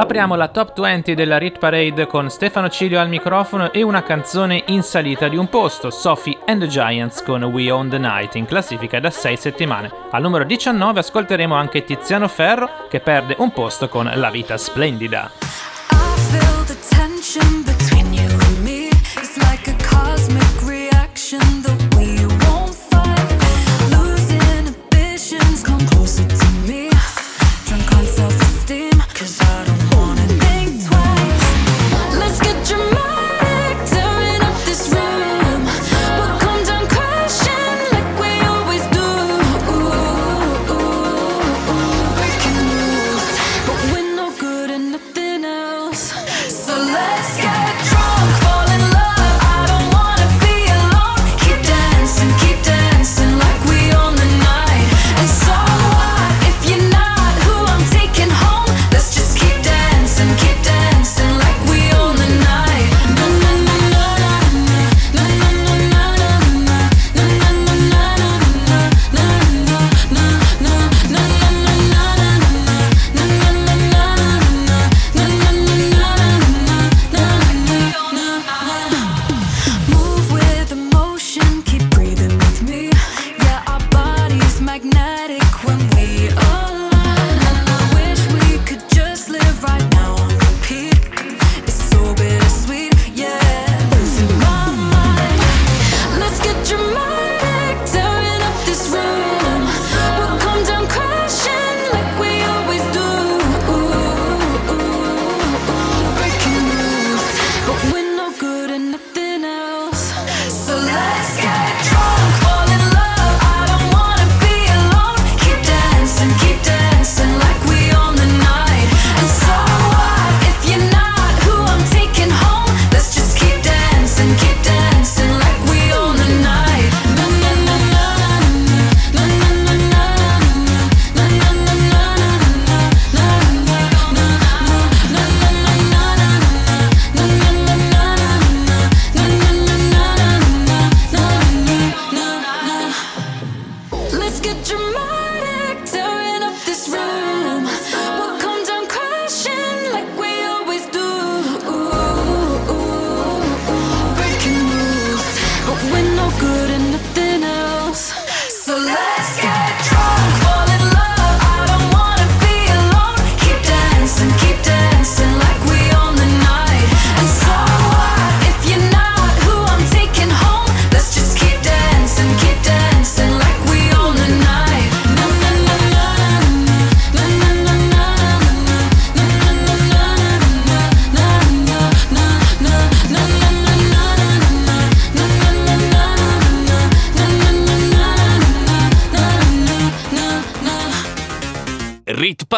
Apriamo 0.00 0.36
la 0.36 0.46
top 0.46 0.78
20 0.78 1.14
della 1.14 1.38
Rit 1.38 1.58
Parade 1.58 2.06
con 2.06 2.30
Stefano 2.30 2.68
Cilio 2.68 3.00
al 3.00 3.08
microfono 3.08 3.72
e 3.72 3.82
una 3.82 4.04
canzone 4.04 4.62
in 4.66 4.84
salita 4.84 5.26
di 5.26 5.36
un 5.36 5.48
posto, 5.48 5.90
Sophie 5.90 6.38
and 6.46 6.60
the 6.60 6.68
Giants 6.68 7.20
con 7.24 7.42
We 7.42 7.68
Own 7.68 7.88
the 7.88 7.98
Night, 7.98 8.36
in 8.36 8.46
classifica 8.46 9.00
da 9.00 9.10
6 9.10 9.36
settimane. 9.36 9.90
Al 10.12 10.22
numero 10.22 10.44
19 10.44 11.00
ascolteremo 11.00 11.52
anche 11.52 11.82
Tiziano 11.82 12.28
Ferro 12.28 12.86
che 12.88 13.00
perde 13.00 13.34
un 13.38 13.50
posto 13.50 13.88
con 13.88 14.08
La 14.14 14.30
vita 14.30 14.56
splendida. 14.56 15.47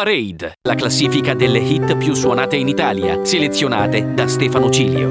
Parade, 0.03 0.53
la 0.67 0.73
classifica 0.73 1.35
delle 1.35 1.59
hit 1.59 1.95
più 1.95 2.15
suonate 2.15 2.55
in 2.55 2.67
Italia, 2.67 3.23
selezionate 3.23 4.15
da 4.15 4.27
Stefano 4.27 4.71
Cilio. 4.71 5.09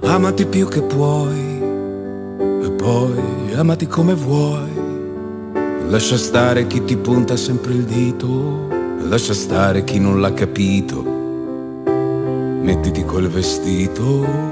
Amati 0.00 0.44
più 0.46 0.66
che 0.66 0.82
puoi 0.82 1.60
e 2.64 2.70
poi 2.72 3.52
amati 3.54 3.86
come 3.86 4.14
vuoi. 4.14 4.72
Lascia 5.86 6.16
stare 6.16 6.66
chi 6.66 6.82
ti 6.82 6.96
punta 6.96 7.36
sempre 7.36 7.74
il 7.74 7.84
dito, 7.84 8.66
lascia 9.02 9.34
stare 9.34 9.84
chi 9.84 10.00
non 10.00 10.20
l'ha 10.20 10.32
capito. 10.32 11.00
Mettiti 12.60 13.04
quel 13.04 13.28
vestito, 13.28 14.51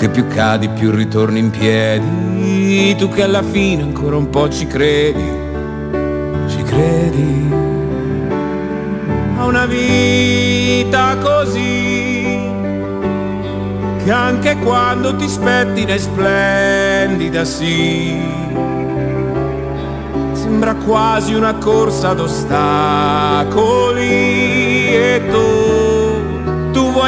Che 0.00 0.08
più 0.08 0.26
cadi 0.28 0.68
più 0.70 0.92
ritorni 0.92 1.40
in 1.40 1.50
piedi, 1.50 2.96
tu 2.96 3.10
che 3.10 3.22
alla 3.22 3.42
fine 3.42 3.82
ancora 3.82 4.16
un 4.16 4.30
po' 4.30 4.48
ci 4.48 4.66
credi, 4.66 5.22
ci 6.48 6.62
credi. 6.62 7.52
A 9.36 9.44
una 9.44 9.66
vita 9.66 11.18
così 11.20 12.40
che 14.02 14.10
anche 14.10 14.56
quando 14.64 15.14
ti 15.16 15.28
spettina 15.28 15.92
è 15.92 15.98
splendida, 15.98 17.44
sì. 17.44 18.16
Sembra 20.32 20.76
quasi 20.76 21.34
una 21.34 21.56
corsa 21.56 22.08
ad 22.08 22.20
ostacoli 22.20 24.08
e 24.96 25.20
tu, 25.30 25.49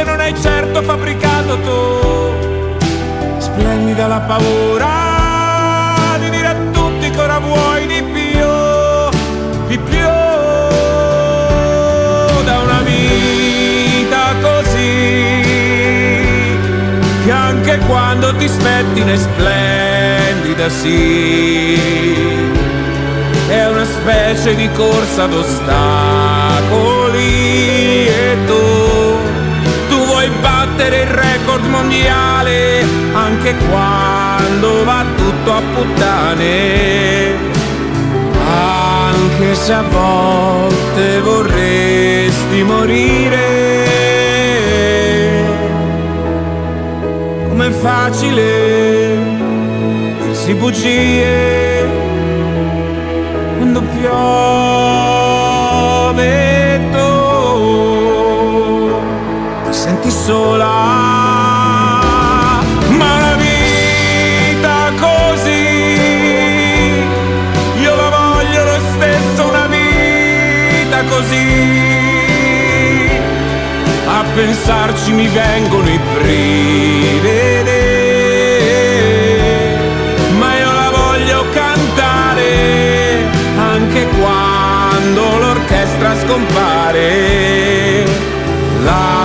che 0.00 0.06
non 0.06 0.18
hai 0.18 0.34
certo 0.40 0.82
fabbricato 0.82 1.58
tu. 1.60 3.38
Splendida 3.38 4.06
la 4.06 4.20
paura 4.20 6.16
di 6.18 6.30
dire 6.30 6.46
a 6.46 6.56
tutti 6.72 7.10
che 7.10 7.20
ora 7.20 7.38
vuoi 7.38 7.86
di 7.86 8.02
più, 8.02 8.48
di 9.66 9.78
più 9.78 10.08
da 12.44 12.58
una 12.64 12.80
vita 12.82 14.34
così 14.40 15.42
che 17.24 17.30
anche 17.30 17.78
quando 17.86 18.34
ti 18.36 18.48
spettina 18.48 19.12
è 19.12 19.16
splendida, 19.16 20.70
sì. 20.70 21.78
È 23.48 23.66
una 23.66 23.84
specie 23.84 24.54
di 24.54 24.70
corsa 24.72 25.24
ad 25.24 25.34
battere 30.90 31.02
il 31.02 31.06
record 31.06 31.64
mondiale 31.66 32.84
anche 33.12 33.54
quando 33.68 34.84
va 34.84 35.04
tutto 35.16 35.52
a 35.52 35.62
puttane. 35.74 37.48
Anche 38.46 39.54
se 39.54 39.72
a 39.72 39.82
volte 39.82 41.20
vorresti 41.20 42.62
morire. 42.64 43.68
com'è 47.48 47.70
facile 47.70 49.18
dirsi 50.22 50.54
bugie 50.54 51.86
quando 53.58 53.82
piove 53.82 55.19
sola. 60.30 60.78
La 62.98 63.34
vita 63.44 64.78
così 65.04 65.64
io 67.86 67.92
la 67.96 68.10
voglio 68.20 68.60
lo 68.70 68.78
stesso 68.92 69.48
una 69.48 69.66
vita 69.66 70.98
così. 71.12 71.48
A 74.06 74.22
pensarci 74.34 75.12
mi 75.12 75.26
vengono 75.26 75.88
i 75.88 76.00
brividi 76.14 77.88
ma 80.38 80.50
io 80.62 80.72
la 80.82 80.90
voglio 81.00 81.44
cantare 81.50 82.50
anche 83.72 84.06
quando 84.20 85.38
l'orchestra 85.38 86.14
scompare. 86.22 87.08
La 88.84 89.19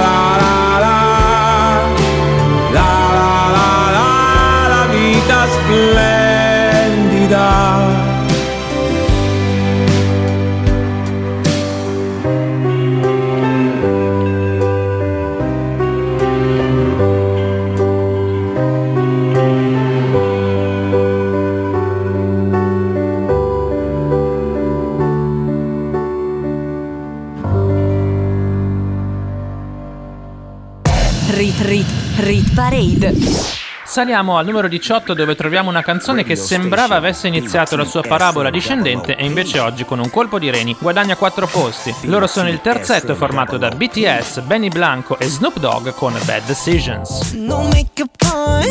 Saliamo 33.85 34.37
al 34.37 34.45
numero 34.45 34.67
18 34.67 35.13
dove 35.13 35.35
troviamo 35.35 35.69
una 35.69 35.83
canzone 35.83 36.23
che 36.23 36.35
sembrava 36.35 36.95
avesse 36.95 37.27
iniziato 37.27 37.75
la 37.75 37.85
sua 37.85 38.01
parabola 38.01 38.49
discendente 38.49 39.15
e 39.15 39.25
invece 39.25 39.59
oggi 39.59 39.85
con 39.85 39.99
un 39.99 40.09
colpo 40.09 40.39
di 40.39 40.49
reni 40.49 40.75
guadagna 40.79 41.15
4 41.15 41.47
posti. 41.47 41.93
Loro 42.01 42.27
sono 42.27 42.49
il 42.49 42.61
terzetto 42.61 43.15
formato 43.15 43.57
da 43.57 43.69
BTS, 43.69 44.41
Benny 44.41 44.69
Blanco 44.69 45.19
e 45.19 45.27
Snoop 45.27 45.59
Dogg 45.59 45.89
con 45.93 46.13
Bad 46.25 46.45
Decisions. 46.45 47.31
No 47.33 47.61
makeup 47.63 48.09
on, 48.33 48.63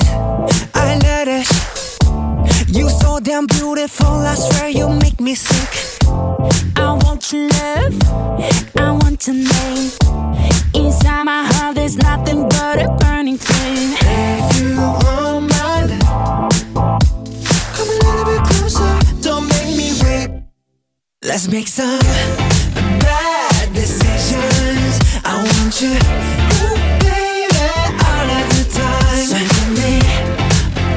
I 0.74 0.98
let 1.00 1.28
it. 1.28 1.48
You 2.68 2.88
so 2.88 3.18
damn 3.20 3.46
beautiful, 3.46 4.26
I 4.26 4.34
swear 4.34 4.68
you 4.68 4.88
make 4.88 5.22
me 5.22 5.34
sick. 5.34 6.02
I 6.76 6.90
want 7.02 7.32
your 7.32 7.48
love, 7.48 7.94
I 8.74 8.90
want 8.90 9.26
your 9.26 9.36
name. 9.36 10.53
Inside 10.74 11.24
my 11.24 11.44
heart, 11.44 11.76
there's 11.76 11.96
nothing 11.96 12.48
but 12.48 12.82
a 12.82 12.88
burning 13.00 13.38
flame. 13.38 13.90
You 14.56 14.76
come 17.74 17.88
a 17.88 17.98
little 18.04 18.24
bit 18.24 18.42
closer, 18.50 18.92
don't 19.22 19.46
make 19.48 19.76
me 19.76 19.92
wait. 20.02 20.28
Let's 21.22 21.46
make 21.48 21.68
some 21.68 22.00
bad 23.00 23.72
decisions. 23.72 24.98
I 25.24 25.36
want 25.46 25.80
you, 25.80 25.94
baby, 27.00 27.54
all 28.10 28.28
of 28.38 28.46
the 28.56 28.64
time. 28.74 29.28
Give 29.54 29.70
me 29.78 29.92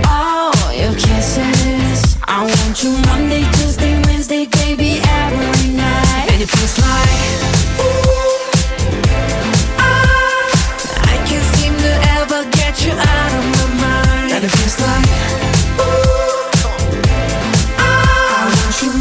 all 0.06 0.74
your 0.74 0.94
kisses. 0.94 2.18
I 2.28 2.46
want 2.46 2.84
you 2.84 2.92
Monday, 3.06 3.44
Tuesday, 3.54 3.94
Wednesday, 4.06 4.46
baby, 4.48 5.00
every 5.04 5.70
night. 5.74 6.32
And 6.32 6.42
it 6.42 6.50
feels 6.50 6.78
like 6.80 7.57
like. 14.56 15.08
Ooh, 15.80 16.50
ah, 17.78 18.36
I 18.36 18.50
want 18.56 18.78
you. 18.84 18.92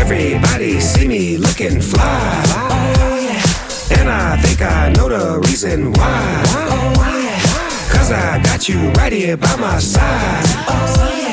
Everybody 0.00 0.80
see 0.80 1.06
me 1.08 1.36
looking 1.38 1.80
fly. 1.80 2.42
Oh, 2.48 3.18
yeah. 3.20 3.98
And 4.00 4.08
I 4.08 4.36
think 4.42 4.62
I 4.62 4.92
know 4.92 5.08
the 5.08 5.40
reason 5.48 5.92
why. 5.92 6.42
Oh, 6.48 6.92
yeah. 7.22 7.92
Cause 7.92 8.10
I 8.10 8.40
got 8.42 8.68
you 8.68 8.90
right 8.92 9.12
here 9.12 9.36
by 9.36 9.56
my 9.56 9.78
side. 9.78 10.44
Oh, 10.68 11.20
yeah 11.22 11.28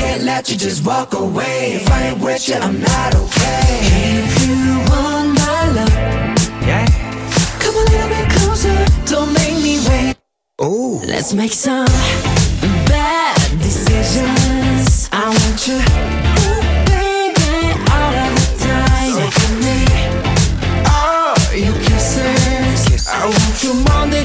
can't 0.00 0.24
let 0.24 0.50
you 0.50 0.56
just 0.56 0.84
walk 0.84 1.14
away. 1.14 1.74
If 1.74 1.90
I 1.90 2.08
ain't 2.08 2.20
with 2.20 2.48
you, 2.48 2.54
I'm 2.56 2.80
not 2.80 3.14
okay. 3.14 3.62
If 4.22 4.46
you 4.46 4.78
want 4.90 5.38
my 5.38 5.72
love 5.76 6.29
closer. 8.60 8.84
Don't 9.06 9.32
make 9.32 9.62
me 9.62 9.78
wait. 9.88 10.16
Ooh. 10.62 11.00
Let's 11.06 11.32
make 11.32 11.52
some 11.52 11.86
bad 12.86 13.36
decisions. 13.58 15.08
I 15.12 15.28
want 15.28 15.66
you, 15.66 15.76
ooh, 15.76 16.60
baby, 16.86 17.52
all 17.90 18.14
of 18.14 18.32
the 18.36 18.46
time. 18.60 19.12
So 19.16 19.22
give 19.38 19.56
me 19.64 19.78
all 20.88 21.34
your 21.56 21.74
kisses. 21.84 23.08
I 23.08 23.24
want 23.24 23.62
you 23.64 23.74
Monday, 23.88 24.24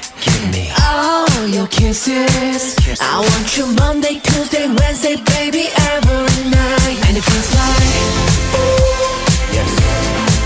all 0.91 1.47
your 1.47 1.67
kisses. 1.67 2.75
I 2.99 3.19
want 3.19 3.57
you 3.57 3.65
Monday, 3.79 4.19
Tuesday, 4.19 4.67
Wednesday, 4.67 5.15
baby, 5.35 5.65
every 5.95 6.43
night. 6.51 6.97
And 7.07 7.17
it 7.17 7.23
feels 7.23 7.49
like, 7.55 8.03
ooh, 8.59 9.55
Yes. 9.55 9.69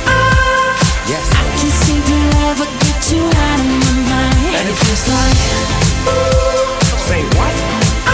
ah, 0.06 0.70
Yes. 1.10 1.26
I 1.34 1.44
can't 1.58 1.76
seem 1.84 2.02
to 2.10 2.18
ever 2.50 2.68
get 2.86 3.02
you 3.12 3.24
out 3.26 3.60
of 3.60 3.68
my 3.84 3.94
mind. 4.12 4.54
And 4.58 4.66
it 4.70 4.78
feels 4.84 5.06
like, 5.14 5.38
ooh, 6.10 6.70
Say 7.10 7.22
what? 7.38 7.54
I 8.06 8.10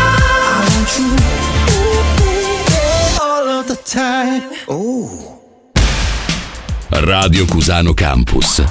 want 0.71 0.89
you, 0.99 1.07
ooh, 1.75 2.01
baby, 2.17 3.19
all 3.21 3.47
of 3.59 3.67
the 3.67 3.75
time. 3.75 4.43
Ooh. 4.69 5.29
Radio 6.91 7.45
Cusano 7.45 7.93
Campus. 7.93 8.61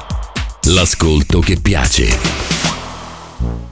L'ascolto 0.65 1.41
che 1.41 1.57
piace. 1.57 2.50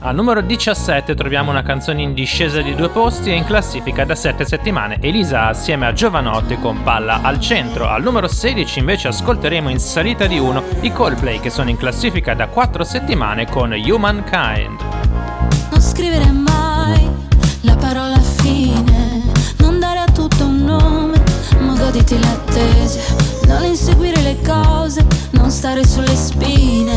Al 0.01 0.15
numero 0.15 0.39
17 0.39 1.13
troviamo 1.13 1.51
una 1.51 1.61
canzone 1.61 2.01
in 2.01 2.13
discesa 2.13 2.61
di 2.61 2.73
due 2.73 2.87
posti 2.87 3.31
e 3.31 3.35
in 3.35 3.43
classifica 3.43 4.05
da 4.05 4.15
7 4.15 4.45
settimane 4.45 4.97
Elisa 5.01 5.47
assieme 5.47 5.87
a 5.87 5.91
Giovanotti 5.91 6.57
con 6.57 6.83
Palla 6.83 7.19
al 7.21 7.41
centro. 7.41 7.89
Al 7.89 8.01
numero 8.01 8.29
16 8.29 8.79
invece 8.79 9.09
ascolteremo 9.09 9.67
in 9.67 9.77
salita 9.77 10.25
di 10.25 10.39
1 10.39 10.63
i 10.81 10.93
Coldplay 10.93 11.41
che 11.41 11.49
sono 11.49 11.69
in 11.69 11.75
classifica 11.75 12.33
da 12.33 12.47
4 12.47 12.81
settimane 12.85 13.45
con 13.49 13.73
Humankind. 13.73 14.79
Non 15.69 15.81
scrivere 15.81 16.31
mai 16.31 17.05
la 17.61 17.75
parola 17.75 18.17
fine, 18.19 19.23
non 19.57 19.79
dare 19.79 19.99
a 19.99 20.11
tutto 20.13 20.45
un 20.45 20.63
nome, 20.63 21.21
ma 21.59 21.73
goditi 21.73 22.17
l'attesa, 22.17 23.01
non 23.47 23.65
inseguire 23.65 24.21
le 24.21 24.37
cose, 24.45 25.05
non 25.49 25.57
stare 25.57 25.83
sulle 25.83 26.15
spine, 26.15 26.93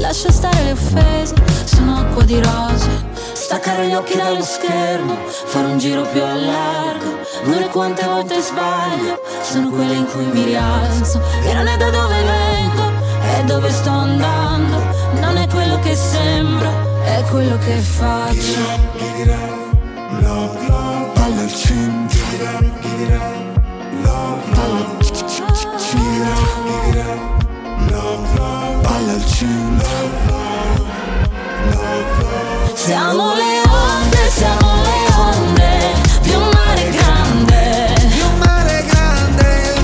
lascia 0.00 0.32
stare 0.32 0.64
le 0.64 0.72
offese, 0.72 1.34
sono 1.66 1.98
acqua 1.98 2.24
di 2.24 2.34
rose. 2.34 2.90
Staccare 3.32 3.86
gli 3.86 3.94
occhi 3.94 4.16
dallo 4.16 4.42
schermo, 4.42 5.16
fare 5.28 5.66
un 5.68 5.78
giro 5.78 6.02
più 6.10 6.20
a 6.20 6.34
largo, 6.34 7.20
non 7.44 7.62
è 7.62 7.68
quante 7.68 8.04
volte 8.04 8.40
sbaglio, 8.40 9.22
sono 9.42 9.68
quelle 9.68 9.94
in 9.94 10.06
cui 10.06 10.24
mi 10.24 10.42
rialzo, 10.42 11.20
che 11.42 11.54
non 11.54 11.68
è 11.68 11.76
da 11.76 11.90
dove 11.90 12.22
vengo, 12.24 12.90
è 13.36 13.44
dove 13.44 13.70
sto 13.70 13.90
andando, 13.90 14.82
non 15.20 15.36
è 15.36 15.46
quello 15.46 15.78
che 15.78 15.94
sembro, 15.94 16.70
è 17.04 17.22
quello 17.30 17.56
che 17.58 17.76
faccio. 17.76 18.90
Palla 21.12 21.40
al 21.40 21.54
centro 21.54 22.18
Palla 24.54 25.01
Siamo 32.74 33.34
le 33.34 33.60
onde, 33.66 34.30
siamo 34.30 34.82
le 34.82 35.14
onde 35.16 35.94
di 36.22 36.30
un 36.32 36.48
mare 36.52 36.90
grande. 36.90 37.94
Di 38.06 38.20
un 38.20 38.38
mare 38.38 38.84
grande 38.86 39.74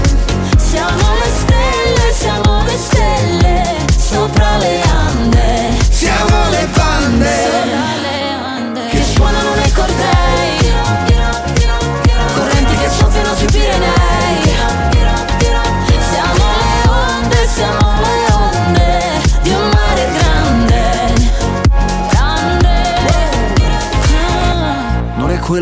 Siamo 0.56 1.14
le 1.18 1.30
stelle, 1.40 2.12
siamo 2.12 2.62
le 2.64 2.78
stelle 2.78 3.86
sopra 3.96 4.58
le 4.58 4.80
ande. 4.82 5.76
Siamo 5.90 6.48
le 6.50 6.68
bande 6.74 7.57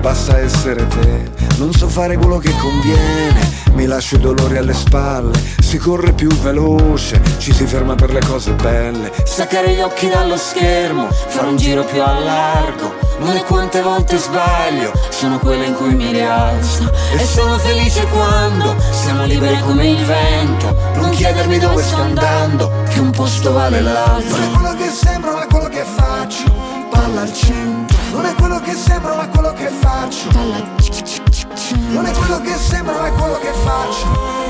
basta 0.00 0.38
essere 0.38 0.86
te. 0.88 1.30
Non 1.58 1.72
so 1.72 1.88
fare 1.88 2.16
quello 2.16 2.38
che 2.38 2.52
conviene, 2.56 3.48
mi 3.74 3.86
lascio 3.86 4.16
i 4.16 4.20
dolori 4.20 4.56
alle 4.56 4.72
spalle. 4.72 5.38
Si 5.60 5.76
corre 5.78 6.12
più 6.12 6.28
veloce, 6.40 7.20
ci 7.38 7.52
si 7.52 7.64
ferma 7.66 7.94
per 7.94 8.10
le 8.12 8.20
cose 8.20 8.52
belle. 8.54 9.12
Staccare 9.24 9.74
gli 9.74 9.80
occhi 9.80 10.08
dallo 10.08 10.36
schermo, 10.36 11.08
fare 11.10 11.46
un 11.46 11.56
giro 11.56 11.84
più 11.84 12.02
a 12.02 12.18
largo. 12.18 12.94
Non 13.18 13.36
è 13.36 13.42
quante 13.44 13.82
volte 13.82 14.16
sbaglio, 14.16 14.92
sono 15.10 15.38
quelle 15.38 15.66
in 15.66 15.74
cui 15.74 15.94
mi 15.94 16.10
rialzo. 16.10 16.90
E 17.16 17.24
sono 17.24 17.58
felice 17.58 18.06
quando 18.06 18.74
siamo 18.90 19.26
liberi 19.26 19.60
come 19.60 19.86
il 19.86 20.04
vento. 20.04 20.74
Non 20.94 21.10
chiedermi 21.10 21.58
dove 21.58 21.82
sto 21.82 22.00
andando, 22.00 22.72
che 22.88 23.00
un 23.00 23.10
posto 23.10 23.52
vale 23.52 23.80
l'altro. 23.82 24.36
Non 24.36 24.42
è 24.42 24.50
quello 24.50 24.74
che 24.76 24.90
sembra 24.90 25.32
ma 25.32 25.46
quello 25.46 25.68
che 25.68 25.84
faccio 25.84 26.78
Palla 26.90 27.20
al 27.20 27.32
centro 27.32 27.89
Non 28.12 28.26
è 28.26 28.34
quello 28.34 28.60
che 28.60 28.74
sembra 28.74 29.14
ma 29.14 29.28
quello 29.28 29.52
che 29.52 29.68
faccio. 29.68 30.30
Non 30.32 32.06
è 32.06 32.10
quello 32.10 32.40
che 32.40 32.56
sembra 32.56 33.00
ma 33.00 33.10
quello 33.10 33.38
che 33.38 33.52
faccio. 33.64 34.06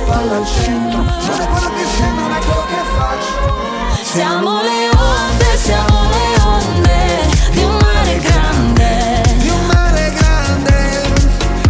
Palla 0.07 0.37
al 0.37 0.47
centro. 0.47 1.03
Non 1.03 1.41
è 1.41 1.47
quello 1.47 1.71
che 1.75 1.85
sembra 1.97 2.27
ma 2.27 2.39
quello 2.39 2.65
che 2.67 2.83
faccio. 2.97 4.03
Siamo 4.03 4.63
le 4.63 4.89
onde, 4.97 5.57
siamo 5.57 6.09
le 6.09 6.43
onde 6.43 7.29
di 7.51 7.63
un 7.63 7.77
mare 7.77 8.19
grande. 8.19 9.23
Di 9.37 9.49
un 9.49 9.67
mare 9.67 10.13
grande. 10.15 11.03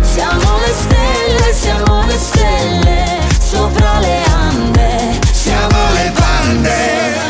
Siamo 0.00 0.58
le 0.58 0.72
stelle, 0.72 1.52
siamo 1.52 2.06
le 2.06 2.18
stelle 2.18 3.20
sopra 3.40 3.98
le 3.98 4.22
ande. 4.24 5.18
Siamo 5.32 5.76
le 5.94 6.12
bande 6.14 7.29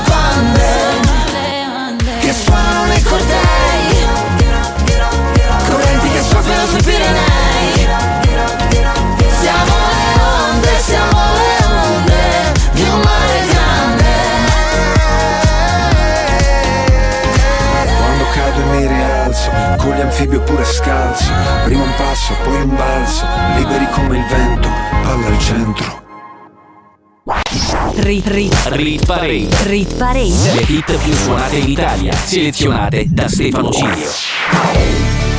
anfibi 20.21 20.35
oppure 20.35 20.63
scalzo 20.63 21.31
Prima 21.65 21.83
un 21.83 21.93
passo, 21.95 22.33
poi 22.43 22.61
un 22.61 22.75
balzo 22.75 23.25
Liberi 23.55 23.87
come 23.91 24.17
il 24.17 24.25
vento, 24.25 24.69
palla 25.01 25.27
al 25.27 25.39
centro 25.39 25.99
Rit, 27.95 28.27
rit, 28.27 28.67
Rit 28.71 29.05
Parade. 29.05 29.47
rit 29.65 29.95
parade. 29.95 30.53
Le 30.53 30.65
hit 30.67 30.97
più 30.97 31.13
suonate 31.13 31.57
in 31.57 31.69
Italia, 31.69 32.13
selezionate 32.13 33.05
da 33.09 33.27
Stefano 33.27 33.71
Cilio. 33.71 35.30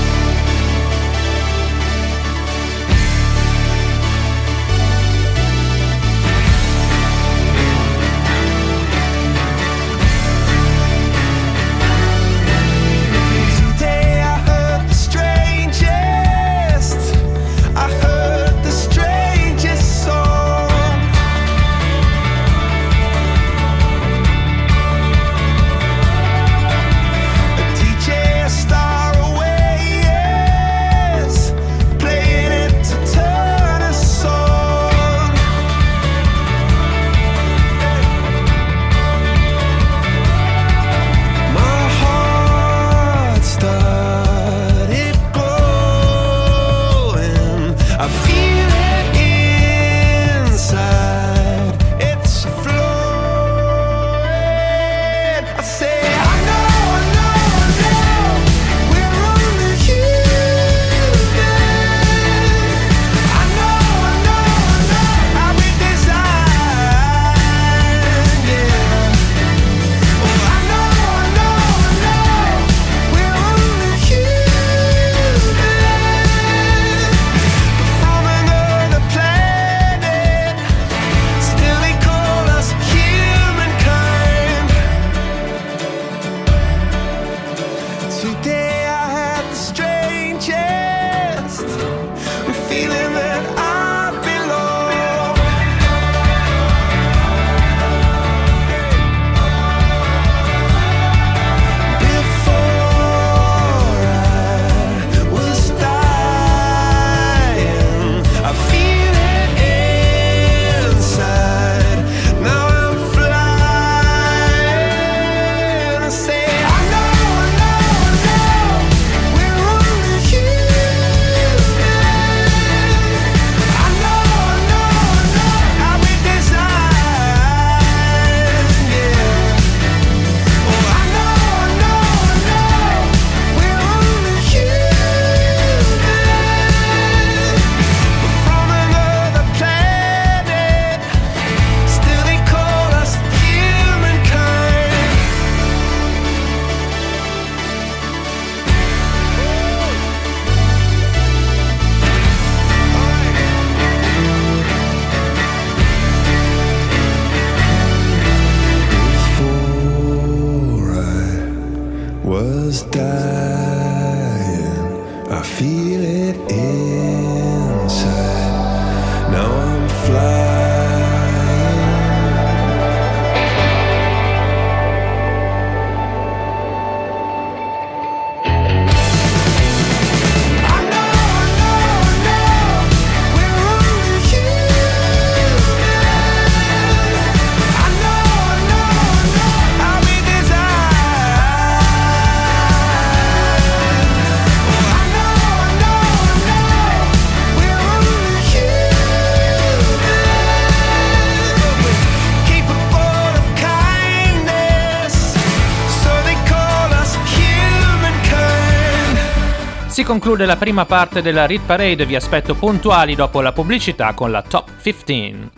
Si 210.02 210.08
conclude 210.08 210.46
la 210.46 210.56
prima 210.56 210.84
parte 210.84 211.22
della 211.22 211.46
Rit 211.46 211.62
Parade, 211.64 212.06
vi 212.06 212.16
aspetto 212.16 212.56
puntuali 212.56 213.14
dopo 213.14 213.40
la 213.40 213.52
pubblicità 213.52 214.14
con 214.14 214.32
la 214.32 214.42
Top 214.42 214.68
15. 214.82 215.50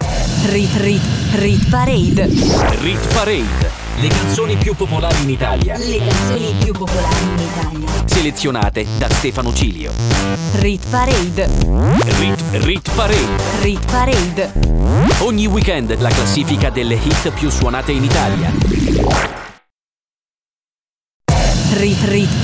Rit, 0.50 0.76
rit, 0.76 1.02
rit 1.36 1.68
parade. 1.70 2.26
Rit 2.26 3.14
Parade. 3.14 3.70
Le 4.00 4.08
canzoni 4.08 4.56
più 4.56 4.74
popolari 4.74 5.22
in 5.22 5.30
Italia, 5.30 5.78
Le 5.78 5.96
canzoni 5.96 6.54
più 6.62 6.72
popolari 6.74 7.24
in 7.24 7.38
Italia. 7.38 7.88
selezionate 8.04 8.86
da 8.98 9.08
Stefano 9.08 9.50
Cilio. 9.54 9.92
Rit 10.56 10.90
parade. 10.90 11.48
Rit, 12.18 12.42
Rit 12.50 12.90
Parade. 12.94 13.42
Rit 13.62 13.90
parade. 13.90 14.52
Ogni 15.20 15.46
weekend 15.46 15.98
la 16.00 16.10
classifica 16.10 16.68
delle 16.68 16.96
hit 16.96 17.30
più 17.30 17.48
suonate 17.48 17.92
in 17.92 18.04
Italia. 18.04 18.52
Rit, 21.76 22.02
rit, 22.04 22.43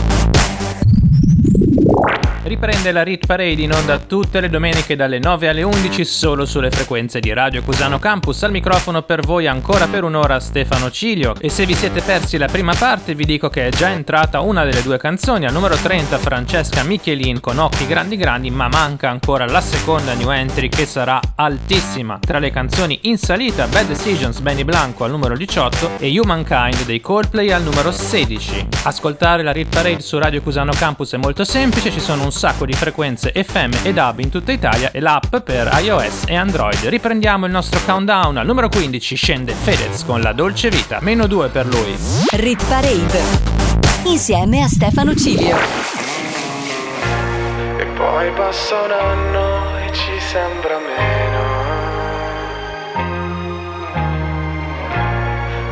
Riprende 2.51 2.91
la 2.91 3.03
Rit 3.03 3.27
Parade 3.27 3.61
in 3.61 3.71
onda 3.71 3.97
tutte 3.97 4.41
le 4.41 4.49
domeniche 4.49 4.97
dalle 4.97 5.19
9 5.19 5.47
alle 5.47 5.63
11 5.63 6.03
solo 6.03 6.45
sulle 6.45 6.69
frequenze 6.69 7.21
di 7.21 7.31
Radio 7.31 7.61
Cusano 7.63 7.97
Campus. 7.97 8.43
Al 8.43 8.51
microfono 8.51 9.03
per 9.03 9.21
voi 9.21 9.47
ancora 9.47 9.87
per 9.87 10.03
un'ora 10.03 10.37
Stefano 10.41 10.91
Cilio. 10.91 11.33
E 11.39 11.47
se 11.47 11.65
vi 11.65 11.73
siete 11.73 12.01
persi 12.01 12.37
la 12.37 12.47
prima 12.47 12.73
parte 12.73 13.15
vi 13.15 13.23
dico 13.23 13.47
che 13.47 13.67
è 13.67 13.69
già 13.69 13.91
entrata 13.91 14.41
una 14.41 14.65
delle 14.65 14.81
due 14.81 14.97
canzoni. 14.97 15.45
Al 15.45 15.53
numero 15.53 15.77
30 15.77 16.17
Francesca 16.17 16.83
Michelin 16.83 17.39
con 17.39 17.57
Occhi 17.57 17.87
Grandi 17.87 18.17
Grandi, 18.17 18.51
ma 18.51 18.67
manca 18.67 19.09
ancora 19.09 19.45
la 19.45 19.61
seconda 19.61 20.13
new 20.13 20.29
entry 20.29 20.67
che 20.67 20.85
sarà 20.85 21.21
altissima. 21.35 22.19
Tra 22.19 22.39
le 22.39 22.51
canzoni 22.51 22.99
in 23.03 23.17
salita 23.17 23.65
Bad 23.67 23.87
Decisions 23.87 24.39
Benny 24.39 24.65
Blanco 24.65 25.05
al 25.05 25.11
numero 25.11 25.37
18 25.37 25.99
e 25.99 26.19
Humankind 26.19 26.83
dei 26.83 26.99
Coldplay 26.99 27.49
al 27.49 27.63
numero 27.63 27.93
16. 27.93 28.67
Ascoltare 28.83 29.41
la 29.41 29.53
Rit 29.53 29.73
Parade 29.73 30.01
su 30.01 30.17
Radio 30.17 30.41
Cusano 30.41 30.73
Campus 30.73 31.13
è 31.13 31.17
molto 31.17 31.45
semplice, 31.45 31.91
ci 31.91 32.01
sono 32.01 32.25
un 32.25 32.39
sacco 32.41 32.65
di 32.65 32.73
frequenze 32.73 33.31
FM 33.35 33.85
ed 33.85 33.97
hub 33.97 34.17
in 34.17 34.31
tutta 34.31 34.51
Italia 34.51 34.89
e 34.89 34.99
l'app 34.99 35.35
per 35.43 35.69
iOS 35.79 36.23
e 36.25 36.35
Android. 36.35 36.85
Riprendiamo 36.85 37.45
il 37.45 37.51
nostro 37.51 37.79
countdown. 37.85 38.37
Al 38.37 38.47
numero 38.47 38.67
15 38.67 39.15
scende 39.15 39.53
Fedez 39.53 40.03
con 40.03 40.21
La 40.21 40.33
Dolce 40.33 40.71
Vita, 40.71 40.97
meno 41.01 41.27
2 41.27 41.49
per 41.49 41.67
lui. 41.67 41.95
Rit 42.31 42.65
Parade 42.65 43.21
insieme 44.05 44.63
a 44.63 44.67
Stefano 44.67 45.13
Cilio. 45.13 45.55
E 47.77 47.85
poi 47.95 48.31
passa 48.31 48.81
un 48.81 48.91
anno 48.91 49.77
e 49.77 49.93
ci 49.93 50.19
sembra 50.19 50.79
meno. 50.79 51.39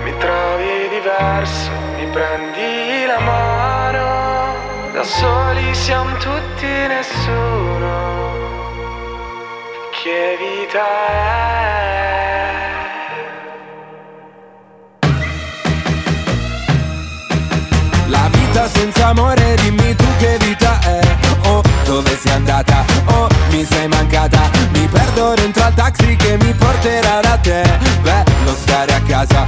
Mi 0.04 0.14
trovi 0.20 0.88
diverso, 0.92 1.72
mi 1.98 2.06
prendi 2.12 3.08
la 3.08 3.20
mano. 3.22 3.59
Da 5.00 5.06
soli 5.06 5.74
siamo 5.76 6.12
tutti 6.18 6.66
nessuno. 6.66 7.88
Che 10.04 10.38
vita 10.38 10.84
è? 11.08 11.40
La 18.08 18.28
vita 18.30 18.68
senza 18.68 19.08
amore, 19.08 19.56
dimmi 19.62 19.96
tu 19.96 20.06
che 20.18 20.38
vita 20.40 20.78
è 20.82 21.00
Oh, 21.46 21.62
dove 21.86 22.18
sei 22.18 22.34
andata? 22.34 22.84
Oh, 23.06 23.30
mi 23.52 23.64
sei 23.64 23.88
mancata 23.88 24.50
Mi 24.74 24.86
perdo 24.86 25.34
dentro 25.36 25.64
al 25.64 25.74
taxi 25.76 26.18
che 26.18 26.38
mi 26.42 26.54
porterà 26.54 27.22
da 27.22 27.38
te 27.38 27.62
Bello 28.02 28.54
stare 28.54 28.94
a 28.96 29.02
casa, 29.08 29.48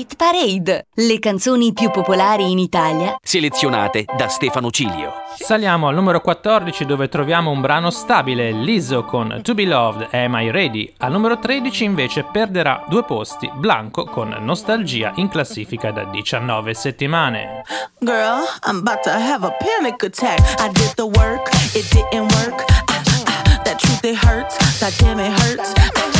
Rit 0.00 0.16
Parade, 0.16 0.86
le 0.94 1.18
canzoni 1.18 1.74
più 1.74 1.90
popolari 1.90 2.50
in 2.50 2.58
Italia 2.58 3.18
Selezionate 3.22 4.06
da 4.16 4.28
Stefano 4.28 4.70
Cilio. 4.70 5.12
Saliamo 5.38 5.88
al 5.88 5.94
numero 5.94 6.22
14 6.22 6.86
dove 6.86 7.10
troviamo 7.10 7.50
un 7.50 7.60
brano 7.60 7.90
stabile, 7.90 8.50
Lizzo 8.50 9.04
con 9.04 9.40
To 9.42 9.52
Be 9.52 9.66
Loved, 9.66 10.08
Am 10.12 10.36
I 10.36 10.50
Ready? 10.50 10.90
Al 11.00 11.12
numero 11.12 11.38
13 11.38 11.84
invece 11.84 12.24
perderà 12.24 12.86
due 12.88 13.04
posti, 13.04 13.50
Blanco 13.52 14.04
con 14.04 14.34
Nostalgia 14.40 15.12
in 15.16 15.28
classifica 15.28 15.90
da 15.90 16.04
19 16.04 16.72
settimane. 16.72 17.62
Girl, 17.98 18.44
I'm 18.64 18.78
about 18.78 19.02
to 19.02 19.10
have 19.10 19.46
a 19.46 19.54
panic 19.58 20.02
attack. 20.02 20.40
I 20.62 20.70
did 20.72 20.94
the 20.94 21.04
work, 21.04 21.46
it 21.74 21.86
didn't 21.92 22.32
work. 22.36 22.64
Ah, 22.88 23.02
ah, 23.26 23.60
that 23.64 23.76
truth, 23.76 24.02
it 24.04 24.16
hurts. 24.16 24.56
That 24.78 24.96
damn, 24.98 25.18
it 25.18 25.30
hurts. 25.30 25.74
Ah, 25.76 25.90
ah, 25.94 26.19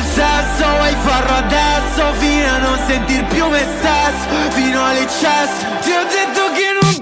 col 0.00 0.04
sesso 0.04 0.68
Vuoi 0.76 0.96
farlo 1.00 1.36
adesso 1.36 2.12
fino 2.18 2.48
a 2.48 2.58
non 2.58 2.78
sentir 2.86 3.24
più 3.24 3.46
me 3.48 3.64
stesso 3.78 4.50
Fino 4.50 4.84
all'eccesso 4.84 5.66
Ti 5.80 5.90
ho 5.90 6.04
detto 6.04 6.50
che 6.52 6.78
non 6.80 6.99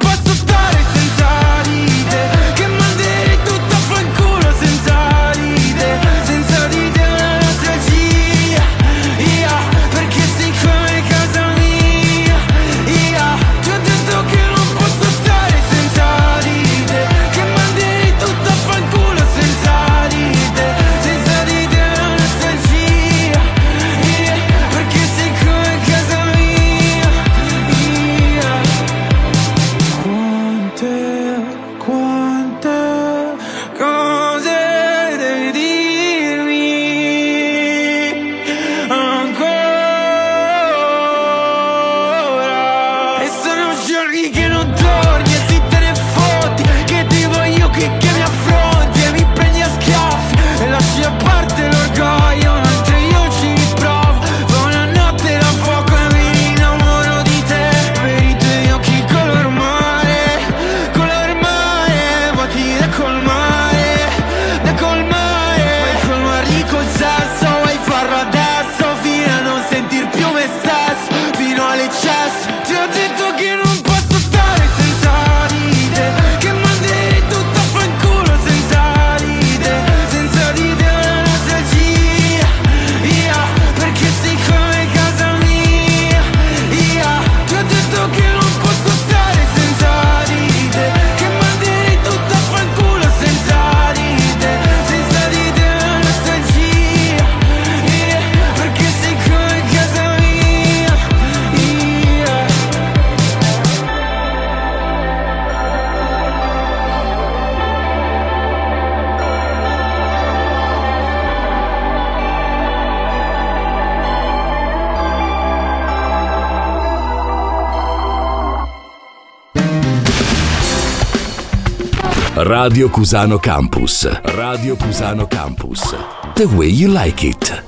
Radio 122.68 122.90
Cusano 122.90 123.38
Campus. 123.38 124.20
Radio 124.24 124.76
Cusano 124.76 125.26
Campus. 125.26 125.96
The 126.34 126.44
way 126.44 126.68
you 126.68 126.92
like 126.92 127.26
it. 127.26 127.64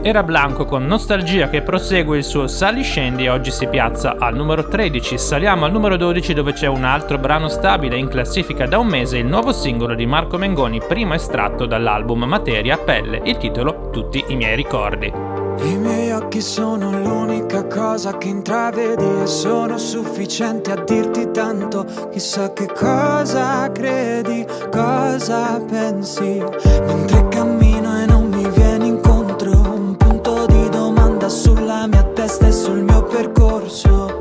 Era 0.00 0.22
Blanco 0.22 0.64
con 0.64 0.86
Nostalgia 0.86 1.50
che 1.50 1.60
prosegue 1.60 2.16
il 2.16 2.24
suo 2.24 2.46
Sali 2.46 2.82
Scendi 2.82 3.24
e 3.24 3.28
oggi 3.28 3.50
si 3.50 3.68
piazza 3.68 4.16
al 4.18 4.34
numero 4.34 4.66
13. 4.66 5.18
Saliamo 5.18 5.66
al 5.66 5.72
numero 5.72 5.98
12 5.98 6.32
dove 6.32 6.54
c'è 6.54 6.66
un 6.66 6.84
altro 6.84 7.18
brano 7.18 7.48
stabile 7.48 7.98
in 7.98 8.08
classifica 8.08 8.64
da 8.64 8.78
un 8.78 8.86
mese, 8.86 9.18
il 9.18 9.26
nuovo 9.26 9.52
singolo 9.52 9.94
di 9.94 10.06
Marco 10.06 10.38
Mengoni, 10.38 10.80
primo 10.80 11.12
estratto 11.12 11.66
dall'album 11.66 12.24
Materia 12.24 12.78
Pelle, 12.78 13.20
il 13.24 13.36
titolo 13.36 13.90
Tutti 13.90 14.24
i 14.28 14.36
miei 14.36 14.56
ricordi. 14.56 15.25
I 15.58 15.76
miei 15.76 16.12
occhi 16.12 16.40
sono 16.40 16.90
l'unica 16.90 17.64
cosa 17.66 18.16
che 18.18 18.28
intravedi 18.28 19.04
e 19.22 19.26
sono 19.26 19.78
sufficienti 19.78 20.70
a 20.70 20.76
dirti 20.76 21.30
tanto. 21.30 21.84
Chissà 22.10 22.52
che 22.52 22.66
cosa 22.66 23.70
credi, 23.72 24.46
cosa 24.70 25.60
pensi. 25.68 26.42
Mentre 26.86 27.28
cammino 27.28 28.00
e 28.00 28.06
non 28.06 28.28
mi 28.28 28.48
vieni 28.50 28.88
incontro, 28.88 29.50
un 29.50 29.96
punto 29.96 30.46
di 30.46 30.68
domanda 30.68 31.28
sulla 31.28 31.86
mia 31.86 32.02
testa 32.02 32.46
e 32.46 32.52
sul 32.52 32.82
mio 32.82 33.02
percorso. 33.04 34.15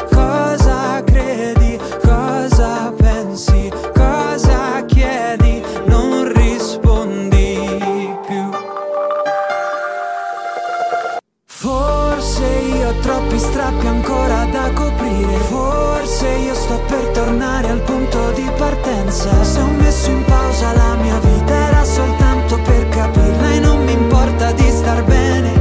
Partenza. 18.56 19.44
Se 19.44 19.60
ho 19.60 19.68
messo 19.68 20.10
in 20.10 20.24
pausa 20.26 20.74
la 20.74 20.96
mia 20.96 21.20
vita 21.20 21.54
era 21.54 21.84
soltanto 21.84 22.60
per 22.60 22.90
capirla 22.90 23.52
E 23.52 23.60
non 23.60 23.84
mi 23.84 23.94
importa 23.94 24.52
di 24.52 24.70
star 24.70 25.04
bene. 25.04 25.52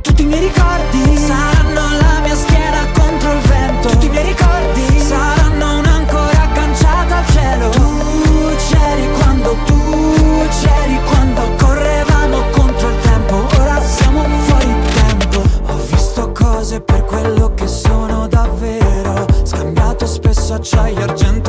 Tutti 0.00 0.22
i 0.22 0.26
miei 0.26 0.40
ricordi 0.40 1.16
saranno 1.16 1.96
la 2.00 2.20
mia 2.22 2.34
schiena 2.34 2.86
contro 2.94 3.32
il 3.32 3.40
vento. 3.40 3.88
Tutti 3.88 4.06
i 4.06 4.10
miei 4.10 4.26
ricordi 4.26 5.00
saranno 5.00 5.78
un'ancora 5.78 6.42
agganciata 6.42 7.16
al 7.16 7.26
cielo. 7.32 7.68
Tu 7.70 8.54
c'eri 8.68 9.08
quando 9.18 9.56
tu 9.64 10.46
c'eri 10.60 10.98
quando 11.04 11.42
correvamo 11.56 12.42
contro 12.50 12.88
il 12.88 13.00
tempo. 13.00 13.46
Ora 13.60 13.80
siamo 13.80 14.24
fuori 14.46 14.74
tempo. 14.94 15.42
Ho 15.72 15.76
visto 15.90 16.32
cose 16.32 16.80
per 16.80 17.04
quello 17.04 17.52
che 17.54 17.66
sono 17.66 18.26
davvero. 18.28 19.26
Scambiato 19.42 20.06
spesso 20.06 20.54
acciaio 20.54 20.98
e 20.98 21.02
argento 21.02 21.43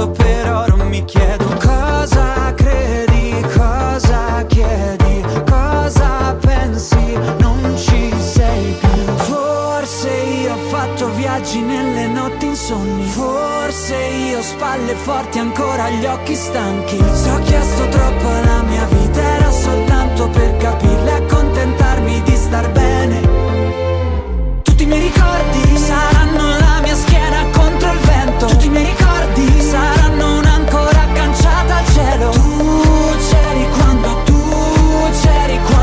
insonni 12.66 13.04
Forse 13.04 13.96
io 13.96 14.42
spalle 14.42 14.96
forti 14.96 15.38
ancora 15.38 15.90
gli 15.90 16.06
occhi 16.06 16.36
stanchi. 16.36 16.98
Se 17.14 17.30
ho 17.30 17.40
chiesto 17.42 17.88
troppo 17.90 18.28
alla 18.28 18.64
mia 18.64 18.86
vita 18.86 19.22
era 19.22 19.52
soltanto 19.52 20.30
per 20.30 20.58
capirla 20.58 21.12
e 21.12 21.24
accontentarmi 21.24 22.22
di 22.24 22.36
star 22.36 22.72
bene. 22.72 23.22
Tutti 24.64 24.84
i 24.84 24.86
miei 24.88 25.02
ricordi 25.02 25.78
saranno 25.78 26.58
la 26.58 26.80
mia 26.82 26.96
schiena 26.96 27.44
contro 27.52 27.92
il 27.92 28.00
vento. 28.00 28.46
Tutti 28.48 28.66
i 28.66 28.70
miei 28.70 28.86
ricordi 28.86 29.62
saranno 29.62 30.38
un'ancora 30.40 31.02
agganciata 31.02 31.76
al 31.78 31.88
cielo. 31.94 32.30
Tu 32.30 33.16
c'eri 33.30 33.70
quando 33.78 34.24
tu 34.26 35.10
c'eri 35.22 35.60
quando 35.60 35.75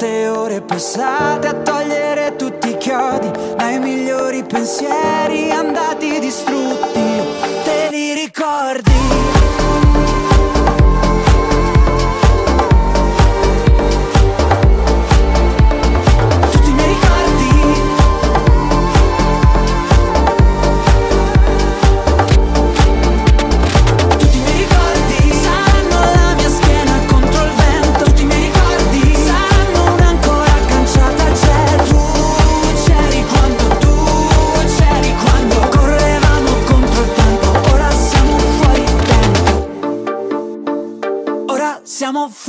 Quante 0.00 0.28
ore 0.28 0.62
passate 0.62 1.46
a 1.46 1.52
togliere 1.52 2.34
tutti 2.34 2.70
i 2.70 2.78
chiodi 2.78 3.30
Dai 3.54 3.78
migliori 3.78 4.42
pensieri 4.44 5.50
andati 5.50 6.18
distrutti 6.18 7.02
Te 7.64 7.88
li 7.90 8.14
ricordi? 8.14 8.79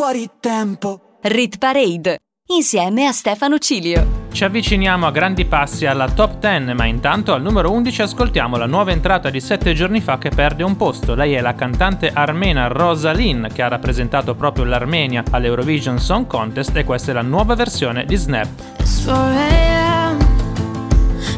Fuori 0.02 0.28
tempo 0.40 1.20
Rit 1.22 1.60
Parade 1.60 2.18
insieme 2.56 3.06
a 3.06 3.12
Stefano 3.12 3.60
Cilio. 3.60 4.30
Ci 4.32 4.44
avviciniamo 4.44 5.06
a 5.06 5.12
grandi 5.12 5.46
passi 5.46 5.86
alla 5.86 6.10
top 6.10 6.40
10, 6.40 6.74
ma 6.74 6.86
intanto 6.86 7.34
al 7.34 7.44
numero 7.44 7.70
11 7.70 8.02
ascoltiamo 8.02 8.58
la 8.58 8.66
nuova 8.66 8.90
entrata 8.90 9.30
di 9.30 9.40
7 9.40 9.76
giorni 9.76 10.02
fa 10.02 10.18
che 10.18 10.30
perde 10.30 10.64
un 10.64 10.76
posto. 10.76 11.14
Lei 11.14 11.34
è 11.34 11.42
la 11.42 11.54
cantante 11.54 12.10
armena 12.12 12.66
Rosalyn, 12.66 13.50
che 13.54 13.62
ha 13.62 13.68
rappresentato 13.68 14.34
proprio 14.34 14.64
l'Armenia 14.64 15.24
all'Eurovision 15.30 16.00
Song 16.00 16.26
Contest 16.26 16.76
e 16.78 16.84
questa 16.84 17.12
è 17.12 17.14
la 17.14 17.22
nuova 17.22 17.54
versione 17.54 18.04
di 18.04 18.16
Snap. 18.16 18.48
It's 18.80 19.04
4 19.04 19.14
a.m. 19.14 20.18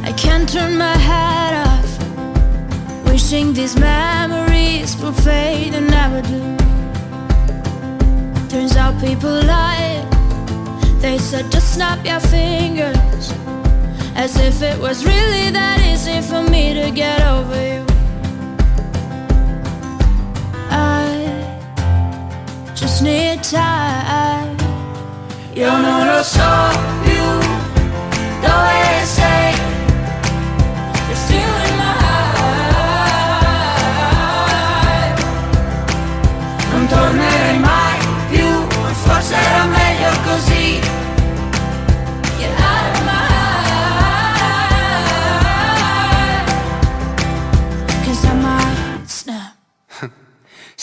I 0.06 0.14
can't 0.14 0.50
turn 0.50 0.78
my 0.78 0.96
head 0.96 1.68
off. 1.68 3.12
Wishing 3.12 3.54
these 3.54 3.78
memories 3.78 4.96
will 5.02 5.12
fade 5.12 5.76
and 5.76 5.90
never 5.90 6.22
do. 6.22 6.73
Turns 8.54 8.78
out 8.78 8.94
people 9.02 9.32
lie. 9.32 10.06
They 11.00 11.18
said 11.18 11.52
just 11.52 11.74
snap 11.74 12.06
your 12.06 12.20
fingers. 12.20 13.34
As 14.16 14.38
if 14.38 14.62
it 14.62 14.80
was 14.80 15.04
really 15.04 15.50
that 15.50 15.80
easy 15.92 16.22
for 16.22 16.44
me 16.44 16.72
to 16.76 16.92
get 16.92 17.20
over 17.26 17.60
you. 17.74 17.84
I 20.70 21.18
just 22.76 23.02
need 23.02 23.42
time. 23.42 24.56
Io 25.56 25.76
non 25.76 26.06
lo 26.06 26.22
so 26.22 26.52
più 27.04 27.24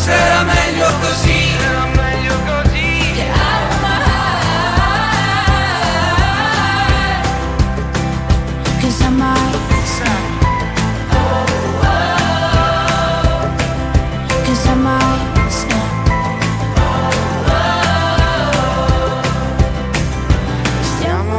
forse 0.00 0.12
era 0.12 0.42
meglio 0.44 0.86
così. 1.00 1.56
Era 1.58 1.86
meglio 1.86 2.34
così. 2.46 3.12
Get 3.14 3.28
out 3.36 3.70
of 3.70 3.80
my 3.82 3.98
heart. 4.06 4.38
'Cause 8.80 9.02
I 9.02 9.10
might 9.10 9.58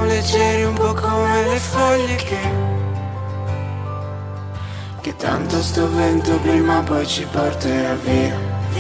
leggeri 0.06 0.64
un 0.64 0.74
po' 0.74 0.94
come 0.94 1.44
le 1.48 1.58
foglie 1.58 2.16
che 2.16 2.70
Che 5.02 5.16
tanto 5.16 5.62
sto 5.64 5.90
vento 5.90 6.38
prima 6.40 6.78
o 6.78 6.84
poi 6.84 7.08
ci 7.08 7.26
porterà 7.26 7.96
via, 7.96 8.51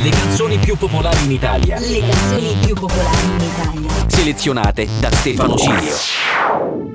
Le 0.00 0.10
canzoni 0.10 0.58
più 0.58 0.76
popolari 0.76 1.24
in 1.24 1.32
Italia. 1.32 1.76
Le 1.80 1.98
canzoni 1.98 2.56
più 2.64 2.74
popolari 2.74 3.26
in 3.26 3.40
Italia. 3.40 4.08
Selezionate 4.08 4.86
da 5.00 5.10
Stefano 5.10 5.56
Cilio. 5.56 5.94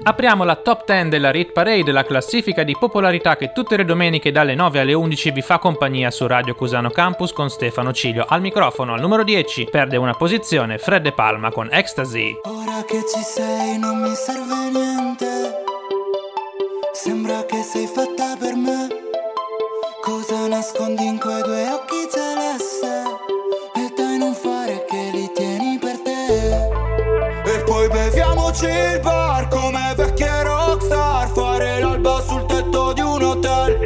Apriamo 0.03 0.45
la 0.45 0.55
top 0.55 0.85
10 0.85 1.09
della 1.09 1.29
Rit 1.29 1.51
Parade, 1.51 1.91
la 1.91 2.05
classifica 2.05 2.63
di 2.63 2.77
popolarità 2.79 3.35
che 3.35 3.51
tutte 3.51 3.75
le 3.75 3.83
domeniche 3.83 4.31
dalle 4.31 4.55
9 4.55 4.79
alle 4.79 4.93
11 4.93 5.31
vi 5.31 5.41
fa 5.41 5.59
compagnia 5.59 6.11
su 6.11 6.25
Radio 6.27 6.55
Cusano 6.55 6.91
Campus 6.91 7.33
con 7.33 7.49
Stefano 7.49 7.91
Cilio. 7.91 8.25
Al 8.25 8.39
microfono 8.39 8.93
al 8.93 9.01
numero 9.01 9.25
10 9.25 9.65
perde 9.69 9.97
una 9.97 10.13
posizione 10.13 10.77
Fred 10.77 11.01
De 11.01 11.11
Palma 11.11 11.51
con 11.51 11.67
Ecstasy. 11.73 12.39
Ora 12.43 12.85
che 12.85 13.03
ci 13.13 13.21
sei 13.21 13.77
non 13.77 13.99
mi 13.99 14.13
serve 14.15 14.69
niente. 14.71 15.25
Sembra 16.93 17.43
che 17.43 17.61
sei 17.63 17.85
fatta 17.85 18.37
per 18.39 18.55
me. 18.55 18.92
Cosa 20.05 20.47
nascondi 20.47 21.05
in 21.05 21.17
quei 21.17 21.41
due 21.43 21.65
occhi 21.69 22.09
celeste? 22.11 23.03
E 23.73 23.93
dai 23.95 24.17
non 24.17 24.33
fare 24.33 24.83
che 24.83 25.09
li 25.13 25.31
tieni 25.33 25.79
per 25.79 25.97
te. 26.01 26.67
E 27.45 27.63
poi 27.63 27.87
beviamoci 27.87 28.65
il 28.65 28.99
bar 28.99 29.47
come 29.47 29.93
vecchie 29.95 30.43
rockstar 30.43 31.29
Fare 31.29 31.79
l'alba 31.79 32.21
sul 32.27 32.45
tetto 32.47 32.91
di 32.91 32.99
un 32.99 33.23
hotel 33.23 33.77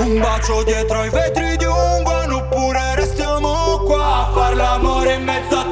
Un 0.00 0.18
bacio 0.20 0.62
dietro 0.64 1.00
ai 1.00 1.08
vetri 1.08 1.56
di 1.56 1.64
un 1.64 2.02
van 2.02 2.30
Oppure 2.30 2.94
restiamo 2.96 3.78
qua 3.84 4.28
a 4.28 4.32
far 4.32 4.54
l'amore 4.56 5.14
in 5.14 5.24
mezzo 5.24 5.56
a 5.56 5.63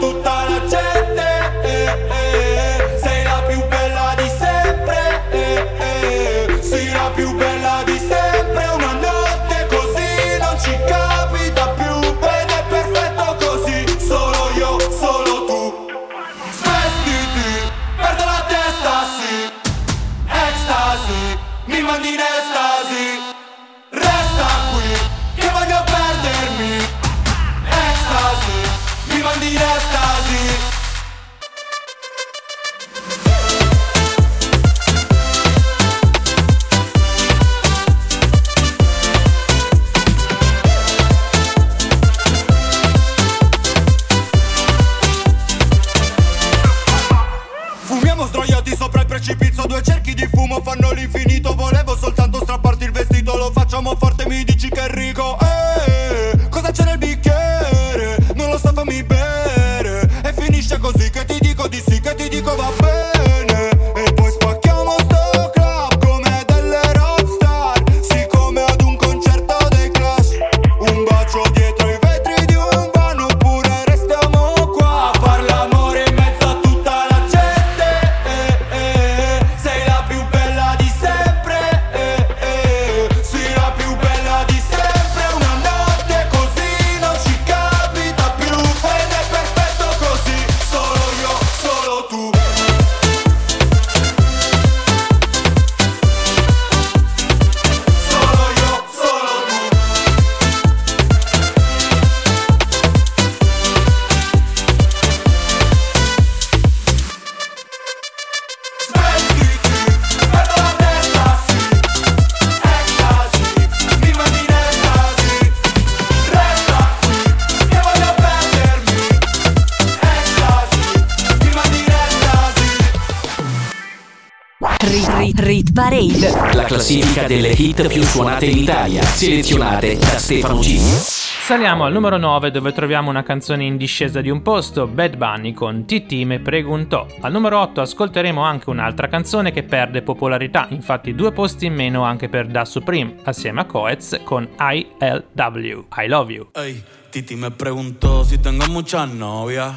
delle 127.32 127.48
hit 127.52 127.88
più 127.88 128.02
suonate 128.02 128.44
in 128.44 128.58
Italia. 128.58 129.02
Selezionate 129.02 129.96
da 129.96 130.18
Stefano 130.18 130.62
Cilio. 130.62 130.82
Saliamo 130.82 131.84
al 131.86 131.92
numero 131.92 132.18
9 132.18 132.50
dove 132.50 132.72
troviamo 132.72 133.08
una 133.08 133.22
canzone 133.22 133.64
in 133.64 133.78
discesa 133.78 134.20
di 134.20 134.28
un 134.28 134.42
posto, 134.42 134.86
Bad 134.86 135.16
Bunny 135.16 135.54
con 135.54 135.86
Titi 135.86 136.26
me 136.26 136.40
preguntò. 136.40 137.06
Al 137.22 137.32
numero 137.32 137.58
8 137.60 137.80
ascolteremo 137.80 138.42
anche 138.42 138.68
un'altra 138.68 139.08
canzone 139.08 139.50
che 139.50 139.62
perde 139.62 140.02
popolarità, 140.02 140.66
infatti 140.68 141.14
due 141.14 141.32
posti 141.32 141.64
in 141.64 141.74
meno 141.74 142.02
anche 142.02 142.28
per 142.28 142.48
Da 142.48 142.66
Supreme, 142.66 143.16
assieme 143.24 143.62
a 143.62 143.64
Coetz 143.64 144.20
con 144.24 144.46
ILW, 144.58 145.86
I 145.96 146.08
Love 146.08 146.32
You. 146.32 146.48
Ey, 146.52 146.82
Titi 147.08 147.34
me 147.34 147.50
preguntó 147.50 148.24
si 148.24 148.38
tengo 148.38 148.66
muchas 148.68 149.10
novias. 149.10 149.72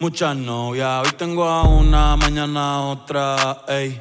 Muchas 0.00 0.34
novias. 0.34 1.06
Hoy 1.06 1.12
tengo 1.16 1.44
a 1.48 1.62
una, 1.62 2.16
mañana 2.16 2.74
a 2.74 2.80
otra. 2.80 3.62
Ey, 3.68 4.00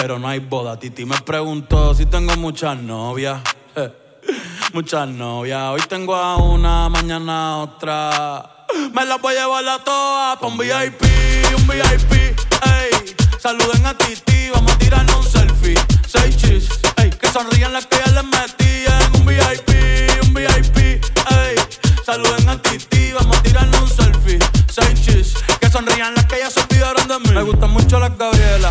pero 0.00 0.18
no 0.18 0.28
hay 0.28 0.38
boda. 0.38 0.78
Titi 0.78 1.04
me 1.04 1.20
preguntó 1.20 1.94
si 1.94 2.06
tengo 2.06 2.36
muchas 2.36 2.78
novias. 2.78 3.40
Eh, 3.74 3.92
Muchas 4.72 5.08
novias. 5.08 5.70
Hoy 5.70 5.80
tengo 5.88 6.14
a 6.14 6.36
una, 6.36 6.88
mañana 6.88 7.52
a 7.52 7.56
otra. 7.58 8.66
Me 8.92 9.04
las 9.04 9.20
voy 9.20 9.34
a 9.34 9.40
llevar 9.40 9.66
a 9.68 9.82
todas 9.82 10.36
pa' 10.38 10.46
un 10.46 10.58
VIP, 10.58 11.02
un 11.56 11.66
VIP. 11.66 12.12
Ey, 12.12 13.16
saluden 13.40 13.86
a 13.86 13.94
Titi, 13.96 14.50
vamos 14.52 14.72
a 14.72 14.78
tirarnos 14.78 15.16
un 15.16 15.24
selfie. 15.24 15.74
Seis 16.06 16.36
chis, 16.36 16.68
ey, 16.98 17.10
que 17.10 17.28
sonrían 17.30 17.72
las 17.72 17.86
que 17.86 17.96
ya 17.96 18.12
les 18.12 18.24
metí 18.24 18.84
en 18.86 19.20
un 19.20 19.26
VIP, 19.26 19.70
un 20.22 20.34
VIP. 20.34 20.76
Ey, 20.76 21.56
saluden 22.04 22.48
a 22.48 22.60
Titi, 22.60 23.12
vamos 23.12 23.38
a 23.38 23.42
tirarnos 23.42 23.80
un 23.80 23.88
selfie. 23.88 24.38
Seis 24.70 25.00
chis, 25.00 25.34
que 25.60 25.70
sonrían 25.70 26.14
las 26.14 26.26
que 26.26 26.38
ya 26.38 26.50
se 26.50 26.60
olvidaron 26.60 27.08
de 27.08 27.18
mí. 27.20 27.30
Me 27.34 27.42
gustan 27.42 27.70
mucho 27.70 27.98
las 27.98 28.16
Gabriela, 28.18 28.70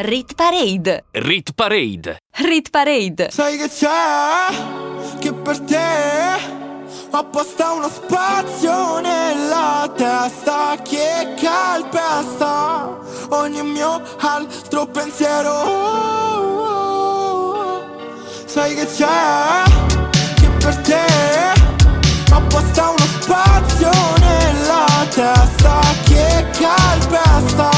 Rit 0.00 0.34
Parade. 0.36 1.06
Rit 1.10 1.54
Parade. 1.56 2.18
Rit 2.36 2.70
Parade. 2.70 3.30
Sai 3.32 3.56
che 3.56 3.68
c'è? 3.68 4.46
Che 5.18 5.32
per 5.32 5.58
te 5.58 5.76
ho 7.10 7.16
apposta 7.16 7.72
uno 7.72 7.88
spazio 7.88 9.00
nella 9.00 9.92
testa 9.96 10.76
che 10.84 11.34
calpesta 11.40 12.96
ogni 13.30 13.60
mio 13.64 14.00
altro 14.18 14.86
pensiero. 14.86 15.50
Sai 18.44 18.76
che 18.76 18.86
c'è? 18.86 19.64
Che 20.34 20.48
per 20.60 20.76
te 20.76 21.06
ho 22.30 22.36
apposta 22.36 22.90
uno 22.90 23.06
spazio 23.20 23.90
nella 24.20 24.86
testa 25.10 25.80
che 26.04 26.46
calpesta 26.56 27.77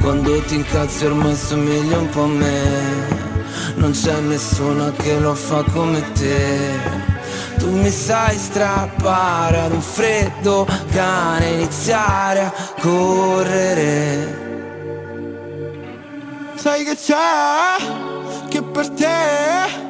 Quando 0.00 0.40
ti 0.42 0.54
incazzi 0.56 1.04
ormai 1.04 1.36
somigli 1.36 1.92
un 1.92 2.08
po' 2.08 2.22
a 2.22 2.26
me 2.26 3.18
Non 3.74 3.92
c'è 3.92 4.20
nessuno 4.20 4.92
che 4.92 5.18
lo 5.18 5.34
fa 5.34 5.62
come 5.72 6.00
te 6.12 7.08
tu 7.60 7.70
mi 7.70 7.90
sai 7.90 8.38
strappare 8.38 9.60
ad 9.60 9.72
un 9.72 9.82
freddo 9.82 10.66
cane, 10.92 11.50
iniziare 11.50 12.44
a 12.44 12.52
correre. 12.80 14.38
Sai 16.54 16.84
che 16.84 16.96
c'è? 16.96 18.48
Che 18.48 18.62
per 18.62 18.88
te 18.88 19.89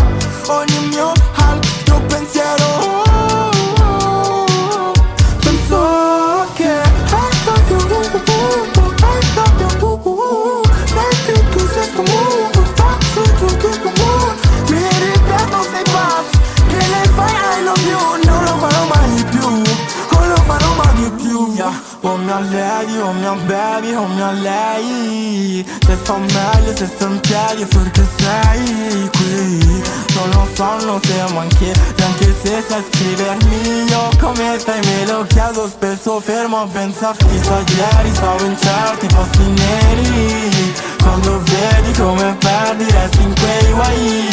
O 22.03 22.17
mia 22.17 22.39
lady, 22.39 22.97
o 22.97 23.13
mia 23.13 23.35
baby, 23.45 23.93
o 23.93 24.07
mia 24.07 24.31
lei. 24.31 25.63
Se 25.85 25.95
sto 26.01 26.17
meglio, 26.17 26.75
se 26.75 26.87
sto 26.87 27.05
in 27.05 27.19
piedi 27.19 27.63
perché 27.65 28.03
sei 28.17 29.09
qui. 29.11 29.83
Non 30.15 30.29
lo 30.31 30.47
so, 30.55 30.85
non 30.85 30.99
siamo 31.03 31.39
anche 31.41 31.71
Anche 32.03 32.35
se 32.41 32.63
sai 32.67 32.83
scrivermi. 32.91 33.85
Io 33.87 34.09
come 34.19 34.57
stai 34.57 34.79
me 34.83 35.05
lo 35.05 35.25
chiedo 35.27 35.67
spesso 35.67 36.19
Fermo 36.19 36.61
a 36.61 36.67
pensarti, 36.67 37.39
sa 37.43 37.59
ieri 37.59 38.15
stavo 38.15 38.45
in 38.45 38.57
certi 38.57 39.07
posti 39.07 39.43
neri. 39.43 40.73
Quando 41.03 41.39
vedi 41.43 41.91
come 41.99 42.35
perdi 42.39 42.85
resti 42.89 43.21
in 43.21 43.33
quei 43.39 43.71
guai. 43.73 44.29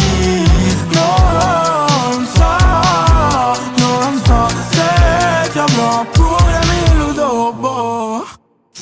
Non 0.93 2.27
so, 2.35 3.61
non 3.77 4.23
so 4.25 4.49
se 4.71 5.51
ti 5.51 5.59
avrò 5.59 6.05
pure. 6.13 6.38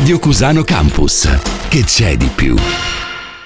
Radio 0.00 0.18
Cusano 0.18 0.62
Campus. 0.62 1.28
Che 1.68 1.84
c'è 1.84 2.16
di 2.16 2.30
più? 2.34 2.56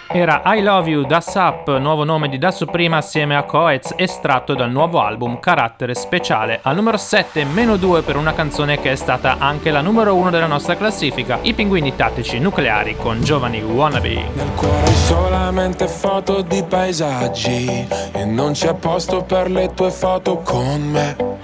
Era 0.06 0.40
I 0.44 0.62
Love 0.62 0.89
You 0.89 1.05
da 1.05 1.20
Sup, 1.20 1.78
nuovo 1.78 2.05
nome 2.05 2.28
di 2.28 2.39
Da 2.39 2.52
Suprema 2.52 2.98
assieme 2.98 3.35
a 3.35 3.43
Coez, 3.43 3.93
estratto 3.97 4.55
dal 4.55 4.70
nuovo 4.70 5.01
album 5.01 5.40
Carattere 5.40 5.97
Speciale. 5.97 6.60
Al 6.62 6.76
numero 6.76 6.97
7, 6.97 7.44
meno 7.44 7.76
2 7.76 8.02
per 8.02 8.14
una 8.14 8.35
canzone 8.35 8.78
che 8.78 8.93
è 8.93 8.94
stata 8.94 9.39
anche 9.40 9.72
la 9.72 9.81
numero 9.81 10.14
1 10.14 10.31
della 10.31 10.47
nostra 10.47 10.76
classifica, 10.76 11.40
I 11.43 11.55
Pinguini 11.55 11.97
Tattici 11.97 12.39
Nucleari 12.39 12.94
con 12.97 13.20
Giovani 13.20 13.60
Wannabe. 13.60 14.14
Hai 14.14 14.94
solamente 14.94 15.89
foto 15.89 16.43
di 16.43 16.62
paesaggi 16.62 17.89
e 18.12 18.24
non 18.24 18.52
c'è 18.52 18.74
posto 18.74 19.24
per 19.24 19.51
le 19.51 19.74
tue 19.74 19.90
foto 19.90 20.36
con 20.36 20.82
me. 20.82 21.44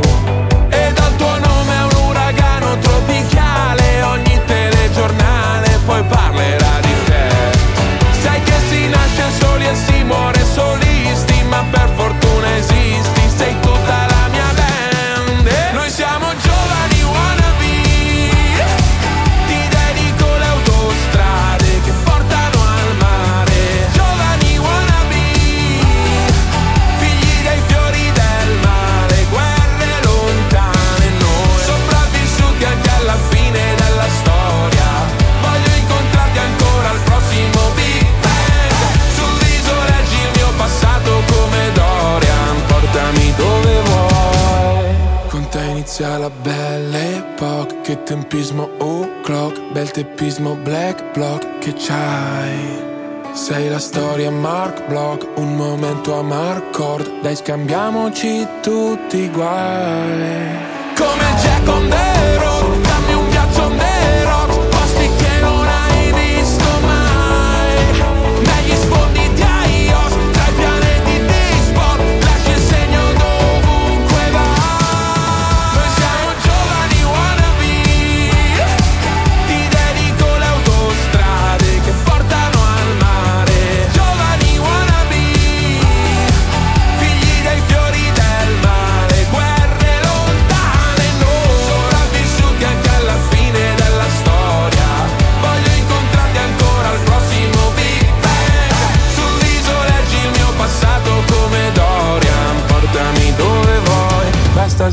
sia 46.01 46.17
la 46.17 46.31
belle 46.31 47.17
epoca 47.17 47.75
Che 47.81 48.01
tempismo 48.03 48.69
o'clock 48.79 49.71
Bel 49.71 49.91
teppismo 49.91 50.55
black 50.55 51.13
block 51.13 51.59
Che 51.59 51.73
c'hai. 51.73 52.89
Sei 53.33 53.69
la 53.69 53.79
storia 53.79 54.29
Mark 54.29 54.87
Block, 54.87 55.25
un 55.37 55.55
momento 55.55 56.13
a 56.19 56.21
Marcord. 56.21 57.21
Dai 57.21 57.33
scambiamoci 57.33 58.45
tutti 58.61 59.19
i 59.19 59.29
guai. 59.29 60.57
Come 60.97 61.35
Jack 61.39 61.67
on 61.69 61.87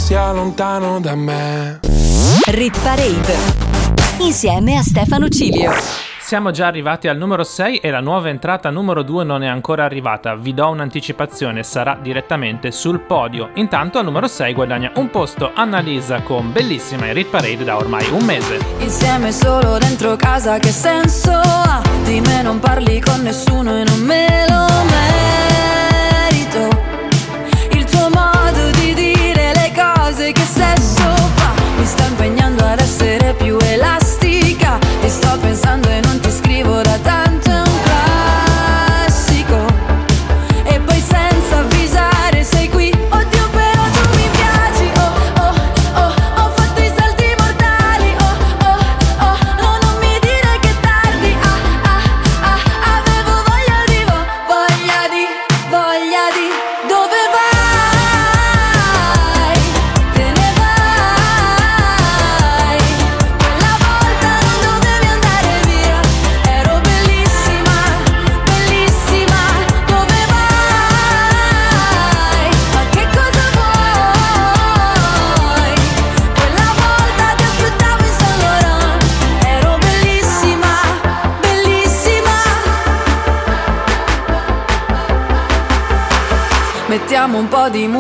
sia 0.09 0.33
lontano 0.33 1.01
da 1.01 1.15
me 1.15 1.81
Rit 2.47 2.81
Parade 2.81 3.37
insieme 4.21 4.79
a 4.79 4.83
Stefano 4.83 5.29
Cilio. 5.29 5.71
Siamo 6.19 6.51
già 6.51 6.67
arrivati 6.67 7.09
al 7.09 7.19
numero 7.19 7.45
6 7.45 7.77
e 7.77 7.91
la 7.91 8.01
nuova 8.01 8.31
entrata 8.31 8.71
numero 8.71 9.03
2 9.03 9.25
non 9.25 9.43
è 9.43 9.49
ancora 9.49 9.85
arrivata. 9.85 10.35
Vi 10.35 10.55
do 10.55 10.67
un'anticipazione, 10.71 11.63
sarà 11.63 11.99
direttamente 12.01 12.71
sul 12.71 13.01
podio. 13.01 13.51
Intanto 13.57 13.99
al 13.99 14.07
numero 14.07 14.29
6 14.29 14.55
guadagna 14.55 14.93
un 14.95 15.11
posto 15.11 15.51
Annalisa 15.55 16.23
con 16.23 16.53
bellissima 16.53 17.05
in 17.05 17.13
Rit 17.13 17.29
Parade 17.29 17.65
da 17.65 17.77
ormai 17.77 18.09
un 18.11 18.25
mese. 18.25 18.61
Insieme 18.79 19.31
solo 19.31 19.77
dentro 19.77 20.17
casa 20.17 20.57
che 20.57 20.71
senso 20.71 21.33
ha? 21.33 21.83
Di 22.05 22.23
me 22.23 22.41
non 22.41 22.59
parli 22.61 22.99
con 22.99 23.21
nessuno 23.21 23.77
e 23.77 23.85
non 23.85 24.01
me 24.01 24.47
lo 24.49 24.85
merito 24.89 25.48
sta 31.89 32.05
impegnando 32.05 32.65
ad 32.65 32.81
essere 32.81 33.35
più 33.35 33.57
elastica. 33.63 34.79
Ti 35.01 35.09
sto 35.09 35.39
pensando 35.41 35.89
e 35.89 36.08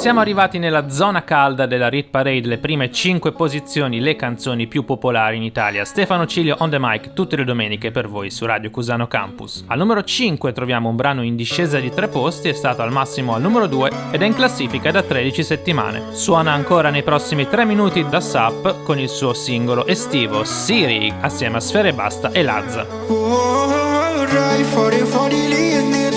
Siamo 0.00 0.20
arrivati 0.20 0.58
nella 0.58 0.88
zona 0.88 1.24
calda 1.24 1.66
della 1.66 1.90
Rit 1.90 2.08
Parade, 2.08 2.48
le 2.48 2.56
prime 2.56 2.90
5 2.90 3.32
posizioni, 3.32 4.00
le 4.00 4.16
canzoni 4.16 4.66
più 4.66 4.86
popolari 4.86 5.36
in 5.36 5.42
Italia. 5.42 5.84
Stefano 5.84 6.26
Cilio 6.26 6.56
on 6.60 6.70
the 6.70 6.78
mic 6.80 7.12
tutte 7.12 7.36
le 7.36 7.44
domeniche 7.44 7.90
per 7.90 8.08
voi 8.08 8.30
su 8.30 8.46
Radio 8.46 8.70
Cusano 8.70 9.06
Campus. 9.06 9.62
Al 9.66 9.76
numero 9.76 10.02
5 10.02 10.52
troviamo 10.54 10.88
un 10.88 10.96
brano 10.96 11.22
in 11.22 11.36
discesa 11.36 11.78
di 11.78 11.92
3 11.92 12.08
posti, 12.08 12.48
è 12.48 12.54
stato 12.54 12.80
al 12.80 12.90
massimo 12.90 13.34
al 13.34 13.42
numero 13.42 13.66
2 13.66 13.90
ed 14.12 14.22
è 14.22 14.24
in 14.24 14.34
classifica 14.34 14.90
da 14.90 15.02
13 15.02 15.42
settimane. 15.42 16.02
Suona 16.12 16.52
ancora 16.52 16.88
nei 16.88 17.02
prossimi 17.02 17.46
3 17.46 17.66
minuti 17.66 18.02
da 18.08 18.20
Sap 18.20 18.82
con 18.84 18.98
il 18.98 19.10
suo 19.10 19.34
singolo 19.34 19.86
estivo 19.86 20.44
Siri 20.44 21.12
assieme 21.20 21.58
a 21.58 21.60
Sfere 21.60 21.92
Basta 21.92 22.32
e 22.32 22.42
Lazza. 22.42 22.86
Vorrei 23.06 24.62
fare 24.62 24.96
fuori 25.04 25.46
lì, 25.46 26.09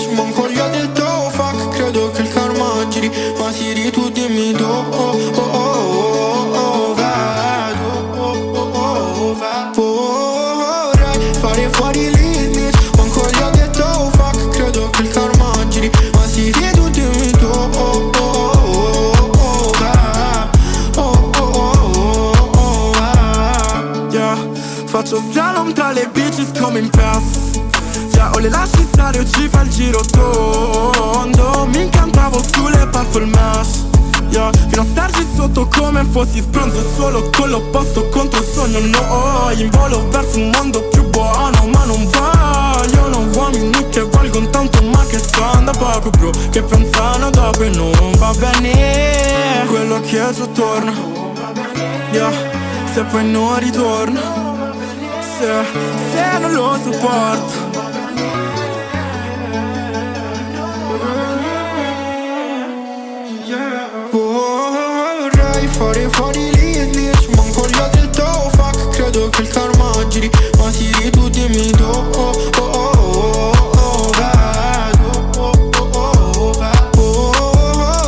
giri, 3.08 3.32
ma 3.38 3.50
Siri 3.52 3.90
tu 3.90 4.08
dimmi 4.10 4.52
dove, 4.52 4.96
oh, 4.96 5.16
oh, 5.34 5.40
oh, 5.40 6.54
oh, 6.54 6.94
vedo, 6.94 7.88
oh, 8.16 8.36
oh, 8.54 8.70
oh, 8.72 9.34
vedo. 9.34 9.82
Vorrei 10.94 11.34
fare 11.40 11.68
fuori 11.70 12.10
lì, 12.14 12.70
manco 12.96 13.26
gli 13.30 13.42
ho 13.42 13.50
detto 13.50 14.10
fuck, 14.16 14.48
credo 14.50 14.90
che 14.90 15.02
il 15.02 15.08
karma 15.08 15.52
giri, 15.68 15.90
ma 16.14 16.26
Siri 16.26 16.70
tu 16.72 16.88
dimmi 16.90 17.30
dove, 17.32 17.76
oh, 17.76 18.10
oh, 18.18 18.30
oh, 18.58 19.30
oh, 19.38 19.70
vedo, 19.78 21.00
oh, 21.00 21.30
oh, 21.38 21.92
oh, 21.94 22.32
oh, 22.56 22.90
vedo. 22.92 24.16
Yeah, 24.16 24.36
faccio 24.86 25.22
slalom 25.30 25.72
tra 25.72 25.92
le 25.92 26.08
bitches 26.12 26.52
come 26.60 26.78
in 26.78 26.88
pass 26.90 27.52
Cioè 28.12 28.30
o 28.32 28.38
le 28.38 28.48
lasci 28.48 28.86
stare 28.92 29.18
o 29.18 29.24
ci 29.24 29.48
fa 29.48 29.62
il 29.62 29.68
giro 29.70 30.00
tondo 30.04 31.66
Mi 31.66 31.88
incantavo 32.34 33.12
sulle 33.12 33.26
mash 33.26 33.84
yeah. 34.30 34.50
Fino 34.68 34.82
a 34.82 34.84
starci 34.84 35.26
sotto 35.34 35.68
come 35.68 36.04
fossi 36.04 36.40
spronzo 36.40 36.82
Solo 36.96 37.30
con 37.36 37.50
l'opposto 37.50 38.08
contro 38.08 38.40
il 38.40 38.46
sogno 38.46 38.78
No, 38.80 39.50
in 39.56 39.70
volo 39.70 40.08
verso 40.08 40.38
un 40.38 40.50
mondo 40.50 40.82
più 40.88 41.08
buono 41.10 41.66
Ma 41.66 41.84
non 41.84 42.08
vogliono 42.08 43.28
uomini 43.34 43.88
che 43.90 44.02
valgono 44.02 44.48
tanto 44.50 44.82
Ma 44.82 45.04
che 45.06 45.18
stanno 45.18 45.70
poco 45.72 46.10
bro 46.10 46.30
Che 46.50 46.62
pensano 46.62 47.30
dopo 47.30 47.62
e 47.62 47.68
non 47.70 48.12
va 48.18 48.32
bene 48.38 49.64
Quello 49.68 50.00
che 50.00 50.28
è 50.28 50.32
già 50.32 50.46
torna 50.46 50.92
yeah. 52.10 52.32
Se 52.92 53.02
poi 53.04 53.30
non 53.30 53.58
ritorna 53.58 54.20
Se, 55.38 55.64
se 56.12 56.38
non 56.38 56.52
lo 56.52 56.78
sopporto 56.82 57.93
che 69.34 69.42
il 69.42 69.48
karma 69.48 70.06
giri 70.08 70.30
Ma 70.58 70.70
sì 70.70 70.90
tu 71.10 71.28
dimmi 71.28 71.70
dove 71.72 72.16
oh, 72.16 72.32
oh, 72.58 72.62
oh, 72.62 72.90
oh, 72.94 73.52
oh, 73.76 74.10
vedo 74.10 75.40
oh, 75.40 75.52
oh, 75.76 75.90
oh, 75.92 76.52
vedo 76.52 77.32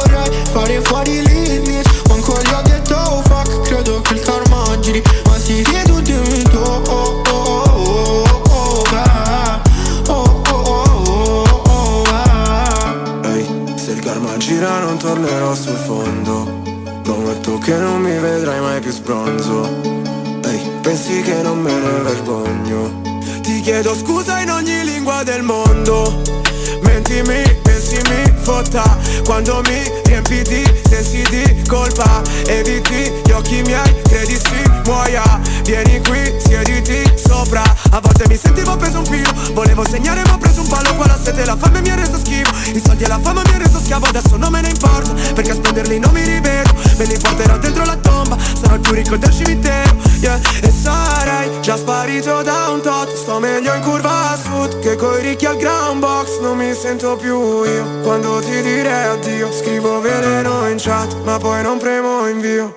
Vorrei 0.04 0.44
fare 0.52 0.80
fuori 0.82 1.22
snitch 1.24 2.08
Manco 2.08 2.38
gli 2.42 2.52
ho 2.52 2.62
detto 2.62 3.22
fuck 3.28 3.60
Credo 3.62 4.00
che 4.02 4.14
il 4.14 4.20
karma 4.20 4.78
giri 4.80 5.02
Ma 5.26 5.36
sì 5.38 5.62
tu 5.84 6.00
dimmi 6.00 6.42
dove 6.44 6.88
oh, 6.90 7.22
oh, 7.28 7.32
oh, 7.32 8.24
oh, 8.48 8.50
oh, 8.50 8.82
vedo 8.90 10.12
oh, 10.12 10.42
oh, 10.48 10.54
oh, 10.54 11.44
oh, 11.46 11.62
oh, 11.68 12.02
vedo 12.02 13.28
Ehi, 13.28 13.46
se 13.76 13.90
il 13.92 14.00
karma 14.00 14.36
gira 14.36 14.78
non 14.80 14.96
tornerò 14.98 15.54
sul 15.54 15.76
fondo 15.76 16.62
Prometto 17.02 17.58
che 17.58 17.74
non 17.76 18.00
mi 18.00 18.16
vedrai 18.18 18.60
mai 18.60 18.80
più 18.80 18.90
sbronzo 18.92 20.05
pensi 20.86 21.20
che 21.22 21.42
non 21.42 21.58
me 21.58 21.72
ne 21.72 22.00
vergogno. 22.02 23.02
Ti 23.40 23.60
chiedo 23.60 23.92
scusa 23.92 24.38
in 24.38 24.50
ogni 24.50 24.84
lingua 24.84 25.24
del 25.24 25.42
mondo 25.42 26.22
Mentimi, 26.96 27.44
pensi 27.62 28.00
mi 28.08 28.32
fotta. 28.40 28.82
Quando 29.26 29.60
mi 29.66 29.82
riempi 30.06 30.40
di 30.40 30.64
sensi 30.88 31.22
di 31.28 31.62
colpa 31.68 32.22
Eviti 32.46 33.12
gli 33.22 33.32
occhi 33.32 33.60
miei, 33.66 34.00
credi 34.08 34.34
si 34.34 34.62
muoia. 34.86 35.22
Vieni 35.64 36.00
qui, 36.08 36.34
siediti 36.38 37.02
sopra. 37.16 37.62
A 37.90 38.00
volte 38.00 38.24
mi 38.28 38.36
sentivo 38.38 38.70
appeso 38.72 38.98
un 38.98 39.04
filo 39.04 39.30
Volevo 39.52 39.86
segnare 39.86 40.22
ma 40.24 40.34
ho 40.34 40.38
preso 40.38 40.62
un 40.62 40.68
palo. 40.68 40.94
Qua 40.94 41.06
la 41.06 41.18
sete 41.22 41.44
la 41.44 41.54
fame 41.54 41.82
mi 41.82 41.90
ha 41.90 41.96
reso 41.96 42.16
schifo. 42.18 42.50
I 42.72 42.82
soldi 42.82 43.04
e 43.04 43.08
la 43.08 43.18
fama 43.20 43.42
mi 43.44 43.52
ha 43.52 43.58
reso 43.58 43.78
schiavo 43.78 44.06
Adesso 44.06 44.38
non 44.38 44.50
me 44.50 44.62
ne 44.62 44.68
importa. 44.70 45.12
Perché 45.34 45.50
a 45.50 45.54
spenderli 45.54 45.98
non 45.98 46.12
mi 46.14 46.22
rivedo. 46.22 46.70
Me 46.96 47.04
li 47.04 47.18
porterò 47.18 47.58
dentro 47.58 47.84
la 47.84 47.96
tomba 47.96 48.38
Sarò 48.58 48.72
il 48.72 48.80
più 48.80 48.92
ricco 48.92 49.18
del 49.18 49.34
cimitero. 49.34 49.94
Yeah. 50.20 50.40
E 50.62 50.70
sarai 50.70 51.60
già 51.60 51.76
sparito 51.76 52.40
da 52.40 52.70
un 52.70 52.80
tot. 52.80 53.14
Sto 53.14 53.38
meglio 53.38 53.74
in 53.74 53.82
curva 53.82 54.30
a 54.30 54.36
sud 54.38 54.78
Che 54.78 54.96
coi 54.96 55.20
ricchi 55.20 55.44
al 55.44 55.58
ground 55.58 56.00
box 56.00 56.40
Non 56.40 56.56
mi 56.56 56.72
sento 56.72 56.85
più 57.16 57.64
io. 57.64 58.00
Quando 58.02 58.38
ti 58.38 58.62
direi 58.62 59.08
addio 59.08 59.50
Scrivo 59.50 60.00
veleno 60.00 60.68
in 60.68 60.76
chat 60.78 61.16
Ma 61.24 61.36
poi 61.36 61.60
non 61.62 61.78
premo 61.78 62.28
invio 62.28 62.76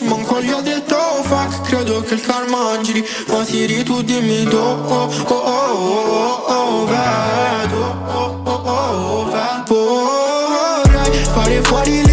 Manco 0.00 0.40
gli 0.40 0.50
ho 0.50 0.60
detto 0.60 0.96
fuck 1.22 1.60
Credo 1.62 2.00
che 2.00 2.14
il 2.14 2.20
karma 2.20 2.76
giri 2.80 3.06
Ma 3.28 3.44
Siri 3.44 3.84
tu 3.84 4.02
dimmi 4.02 4.42
dove 4.42 4.92
oh, 4.92 5.12
oh, 5.28 5.34
oh, 5.34 6.44
oh, 6.48 6.82
oh, 6.82 6.86
vedo 6.86 7.84
oh, 8.12 8.40
oh, 8.44 8.50
oh, 8.52 9.64
oh, 9.68 10.82
Vorrei 10.82 11.12
fare 11.24 11.62
fuori 11.62 12.05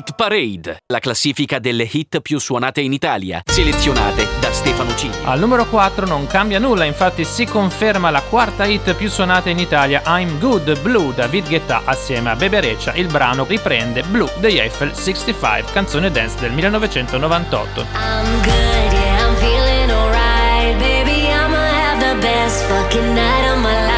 Rit 0.00 0.14
Parade, 0.14 0.78
la 0.86 0.98
classifica 0.98 1.58
delle 1.58 1.86
hit 1.86 2.22
più 2.22 2.38
suonate 2.38 2.80
in 2.80 2.94
Italia, 2.94 3.42
selezionate 3.44 4.26
da 4.40 4.50
Stefano 4.50 4.94
Cini. 4.94 5.12
Al 5.24 5.38
numero 5.38 5.66
4 5.66 6.06
non 6.06 6.26
cambia 6.26 6.58
nulla, 6.58 6.84
infatti 6.84 7.22
si 7.26 7.44
conferma 7.44 8.08
la 8.08 8.22
quarta 8.22 8.64
hit 8.64 8.94
più 8.94 9.10
suonata 9.10 9.50
in 9.50 9.58
Italia, 9.58 10.00
I'm 10.06 10.38
Good 10.38 10.80
Blue, 10.80 11.12
David 11.14 11.48
Guetta 11.48 11.82
assieme 11.84 12.30
a 12.30 12.34
Bebe 12.34 12.60
Reccia. 12.60 12.94
Il 12.94 13.08
brano 13.08 13.44
riprende 13.44 14.02
Blue 14.04 14.32
degli 14.38 14.58
Eiffel 14.58 14.94
65, 14.94 15.70
canzone 15.70 16.10
dance 16.10 16.40
del 16.40 16.52
1998. 16.52 17.80
I'm 17.92 18.40
good, 18.40 18.92
yeah, 18.92 19.26
I'm 19.26 19.36
feeling 19.36 19.90
alright. 19.90 20.78
Baby, 20.78 21.28
I'ma 21.28 21.58
have 21.58 22.00
the 22.00 22.18
best 22.22 22.64
fucking 22.64 23.12
night 23.12 23.52
of 23.52 23.58
my 23.58 23.74
life. 23.74 23.89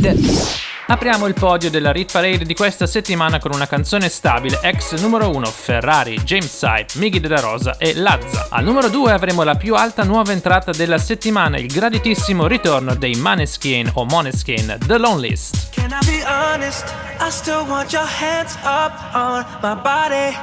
Parade. 0.00 0.64
Apriamo 0.88 1.26
il 1.26 1.34
podio 1.34 1.68
della 1.68 1.90
Rit 1.90 2.12
Parade 2.12 2.44
di 2.44 2.54
questa 2.54 2.86
settimana 2.86 3.40
con 3.40 3.52
una 3.52 3.66
canzone 3.66 4.08
stabile, 4.08 4.60
ex 4.62 5.00
numero 5.00 5.34
1 5.34 5.44
Ferrari, 5.46 6.20
James 6.22 6.62
Hype, 6.62 6.92
Miggy 6.94 7.18
della 7.18 7.40
Rosa 7.40 7.76
e 7.76 7.92
Lazza. 7.94 8.46
Al 8.50 8.62
numero 8.62 8.88
2 8.88 9.10
avremo 9.10 9.42
la 9.42 9.56
più 9.56 9.74
alta 9.74 10.04
nuova 10.04 10.30
entrata 10.30 10.70
della 10.70 10.98
settimana, 10.98 11.58
il 11.58 11.66
graditissimo 11.66 12.46
ritorno 12.46 12.94
dei 12.94 13.16
Maneskin 13.16 13.90
o 13.94 14.04
Moneskin, 14.04 14.78
The 14.86 14.98
Lonelist. 14.98 15.70
Can 15.70 15.90
I 15.90 16.06
be 16.06 16.24
honest? 16.24 16.84
I 17.18 17.30
still 17.30 17.64
want 17.66 17.92
your 17.92 18.06
hands 18.06 18.56
up 18.62 18.92
on 19.12 19.44
my 19.62 19.74
body. 19.74 20.36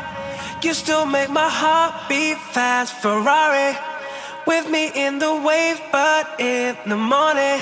You 0.62 0.74
still 0.74 1.06
make 1.06 1.30
my 1.30 1.48
heart 1.48 1.94
beat 2.10 2.38
fast. 2.52 2.94
Ferrari 3.00 3.78
with 4.46 4.68
me 4.70 4.92
in 4.94 5.20
the 5.20 5.34
wave, 5.34 5.80
but 5.92 6.28
in 6.38 6.76
the 6.86 6.96
morning. 6.96 7.62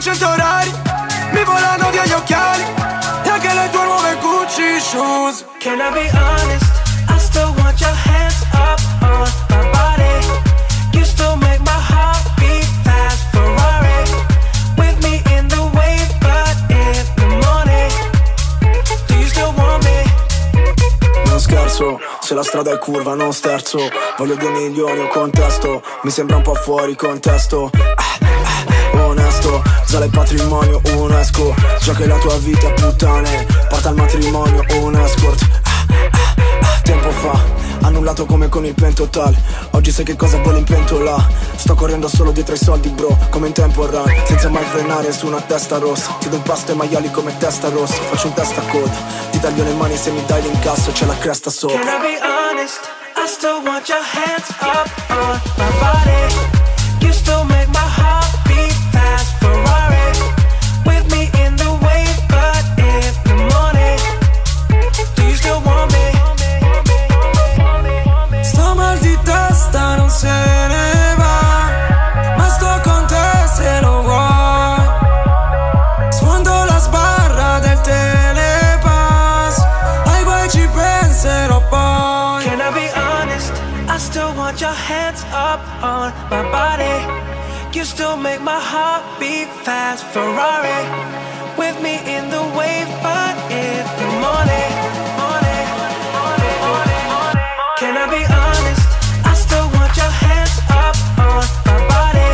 100 0.00 0.26
orari 0.26 0.72
Mi 1.32 1.44
volano 1.44 1.90
via 1.90 2.04
gli 2.04 2.12
occhiali 2.12 2.64
E 3.24 3.28
anche 3.28 3.52
le 3.52 3.68
tue 3.70 3.84
nuove 3.84 4.16
Gucci 4.20 4.80
shoes. 4.90 5.44
Can 5.60 5.80
I 5.80 5.90
be 5.92 6.08
honest? 6.16 6.72
I 7.08 7.18
still 7.18 7.52
want 7.58 7.80
your 7.80 7.94
hands 7.94 8.42
up 8.52 8.80
on 9.02 9.28
my 9.50 9.62
body. 9.70 10.16
You 10.92 11.04
still 11.04 11.36
make 11.36 11.60
my 11.60 11.80
heart 11.90 12.24
beat 12.38 12.66
fast 12.82 13.30
Ferrari. 13.30 14.02
With 14.76 14.96
me 15.04 15.22
in 15.36 15.46
the 15.48 15.62
wave 15.76 16.10
But 16.20 16.56
in 16.70 17.04
the 17.16 17.28
morning. 17.44 17.92
Do 19.06 19.14
you 19.14 19.28
still 19.28 19.52
want 19.56 19.84
me? 19.84 19.98
Non 21.26 21.38
scherzo 21.38 22.00
se 22.20 22.34
la 22.34 22.42
strada 22.42 22.72
è 22.72 22.78
curva 22.78 23.14
non 23.14 23.32
sterzo. 23.32 23.78
Voglio 24.16 24.34
due 24.34 24.50
milioni 24.50 25.00
o 25.00 25.08
contesto. 25.08 25.82
Mi 26.02 26.10
sembra 26.10 26.36
un 26.36 26.42
po' 26.42 26.54
fuori 26.54 26.96
contesto. 26.96 27.70
Ah, 27.74 28.18
ah, 28.94 28.98
oh, 28.98 29.12
Onesto, 29.40 29.62
sale 29.86 30.04
il 30.06 30.10
patrimonio, 30.10 30.80
un 30.96 31.12
esco 31.12 31.54
Già 31.80 31.94
che 31.94 32.06
la 32.06 32.18
tua 32.18 32.36
vita 32.38 32.68
puttane. 32.70 33.46
Porta 33.68 33.88
al 33.88 33.96
matrimonio, 33.96 34.64
un 34.82 34.96
escort 34.96 35.42
Ah, 35.62 35.86
ah, 35.88 36.34
ah, 36.60 36.80
Tempo 36.82 37.10
fa, 37.10 37.40
annullato 37.80 38.26
come 38.26 38.48
con 38.48 38.64
il 38.66 38.74
pentotal 38.74 39.34
Oggi 39.70 39.90
sai 39.92 40.04
che 40.04 40.16
cosa 40.16 40.38
vuole 40.38 40.58
in 40.58 40.64
pentola. 40.64 41.26
Sto 41.54 41.74
correndo 41.74 42.08
solo 42.08 42.32
dietro 42.32 42.52
ai 42.54 42.60
soldi 42.60 42.88
bro. 42.90 43.16
Come 43.30 43.46
in 43.46 43.52
tempo 43.52 43.86
run, 43.86 44.12
senza 44.26 44.48
mai 44.48 44.64
frenare 44.64 45.12
su 45.12 45.26
una 45.26 45.40
testa 45.40 45.78
rossa. 45.78 46.16
Chiedo 46.18 46.36
un 46.36 46.42
pasto 46.42 46.72
ai 46.72 46.76
maiali 46.76 47.10
come 47.10 47.36
testa 47.38 47.68
rossa. 47.68 47.94
Faccio 47.94 48.26
un 48.26 48.34
testa 48.34 48.60
coda 48.62 48.90
Ti 49.30 49.38
taglio 49.40 49.64
le 49.64 49.72
mani 49.74 49.96
se 49.96 50.10
mi 50.10 50.22
dai 50.26 50.42
l'incasso. 50.42 50.90
C'è 50.92 51.06
la 51.06 51.16
cresta 51.16 51.50
sopra. 51.50 51.78
Can 51.78 51.86
I 51.86 52.00
be 52.00 52.18
honest? 52.20 52.80
I 53.16 53.26
still 53.26 53.62
want 53.64 53.88
your 53.88 54.02
hands 54.02 54.50
up 54.60 54.90
on 55.08 55.40
my 55.56 55.70
body. 55.78 57.06
You 57.06 57.12
still 57.12 57.44
make 57.44 57.59
You 87.80 87.86
still 87.86 88.18
make 88.18 88.42
my 88.42 88.60
heart 88.60 89.02
beat 89.18 89.48
fast. 89.64 90.04
Ferrari 90.12 90.84
with 91.56 91.80
me 91.80 91.96
in 92.04 92.28
the 92.28 92.42
wave, 92.52 92.90
but 93.00 93.32
in 93.48 93.80
the 93.96 94.08
morning. 94.20 94.72
morning, 95.16 95.64
morning, 96.12 96.60
morning. 96.68 97.40
Can 97.80 97.96
I 97.96 98.04
be 98.12 98.20
honest? 98.28 98.84
I 99.24 99.32
still 99.32 99.64
want 99.72 99.96
your 99.96 100.12
hands 100.12 100.60
up 100.68 100.92
on 101.24 101.40
my 101.64 101.80
body. 101.88 102.32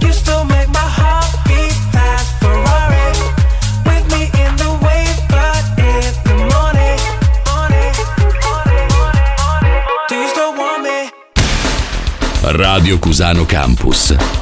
You 0.00 0.10
still 0.10 0.44
make 0.48 0.70
my 0.72 0.88
heart 1.00 1.28
beat 1.44 1.76
fast. 1.92 2.32
Ferrari 2.40 3.12
with 3.84 4.04
me 4.08 4.32
in 4.40 4.52
the 4.56 4.72
wave, 4.80 5.18
but 5.28 5.64
in 5.84 6.16
the 6.24 6.36
morning. 6.48 6.96
you 10.16 10.28
still 10.32 10.56
want 10.56 10.80
me? 10.80 11.12
Radio 12.56 12.96
Cusano 12.96 13.44
Campus. 13.44 14.41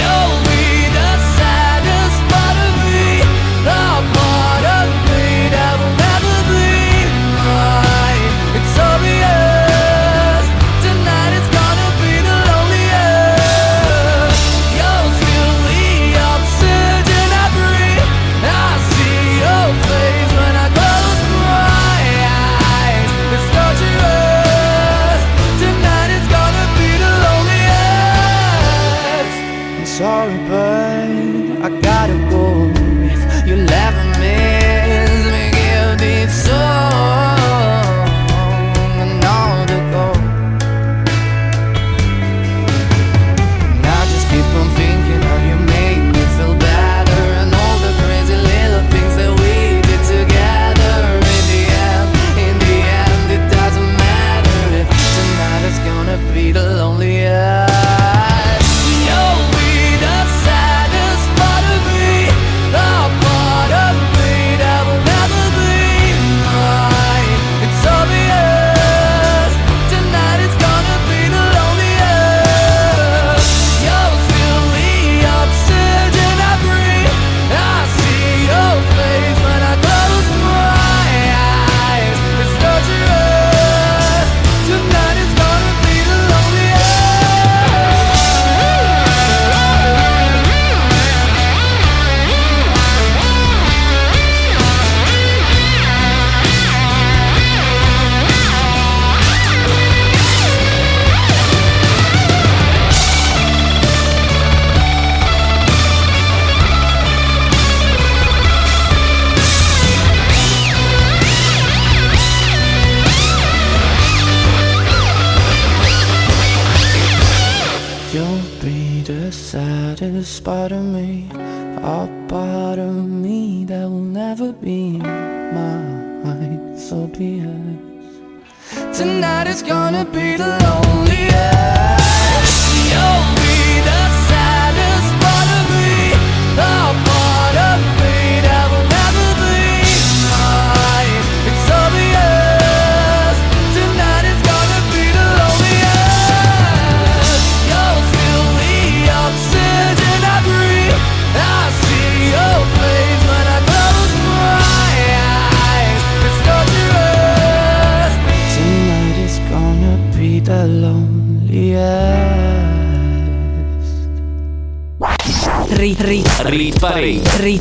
You'll 0.00 0.38
be 0.48 0.88
the 0.88 1.12
saddest 1.36 2.18
part 2.32 2.56
of 2.66 2.72
me, 2.88 3.20
oh, 3.68 4.17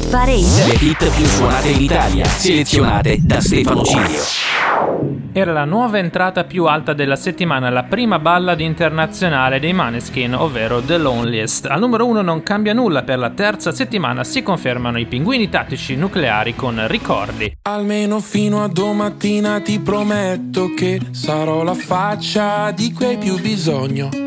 Parade. 0.10 0.66
Le 0.68 0.78
hit 0.80 1.16
più 1.16 1.26
suonate 1.26 1.70
in 1.70 1.82
Italia, 1.82 2.24
selezionate 2.24 3.18
da 3.22 3.42
Stefano 3.42 3.84
Cilio. 3.84 4.22
Era 5.34 5.52
la 5.52 5.66
nuova 5.66 5.98
entrata 5.98 6.46
più 6.46 6.66
alta 6.66 6.94
della 6.94 7.18
settimana, 7.18 7.70
la 7.70 7.84
prima 7.84 8.18
ballad 8.18 8.60
internazionale 8.62 9.60
dei 9.60 9.74
Maneskin, 9.74 10.34
ovvero 10.34 10.82
The 10.82 10.98
Loneliest. 10.98 11.66
Al 11.66 11.80
numero 11.80 12.06
1 12.06 12.22
non 12.22 12.42
cambia 12.42 12.74
nulla, 12.74 13.04
per 13.04 13.20
la 13.20 13.32
terza 13.32 13.72
settimana 13.72 14.24
si 14.24 14.42
confermano 14.42 14.98
i 14.98 15.06
pinguini 15.06 15.50
tattici 15.50 15.96
nucleari 15.96 16.56
con 16.56 16.88
ricordi. 16.88 17.58
Almeno 17.64 18.20
fino 18.20 18.64
a 18.64 18.68
domattina 18.68 19.60
ti 19.60 19.80
prometto 19.80 20.74
che 20.74 21.02
sarò 21.12 21.64
la 21.64 21.76
faccia 21.76 22.72
di 22.72 22.94
cui 22.94 23.06
hai 23.06 23.18
più 23.18 23.40
bisogno. 23.40 24.27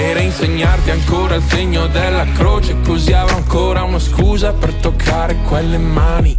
E 0.00 0.14
reinsegnarti 0.14 0.90
ancora 0.90 1.34
il 1.34 1.42
segno 1.42 1.86
della 1.86 2.24
croce, 2.32 2.74
così 2.80 3.12
avrò 3.12 3.36
ancora 3.36 3.82
una 3.82 3.98
scusa 3.98 4.54
per 4.54 4.72
toccare 4.72 5.36
quelle 5.46 5.76
mani. 5.76 6.34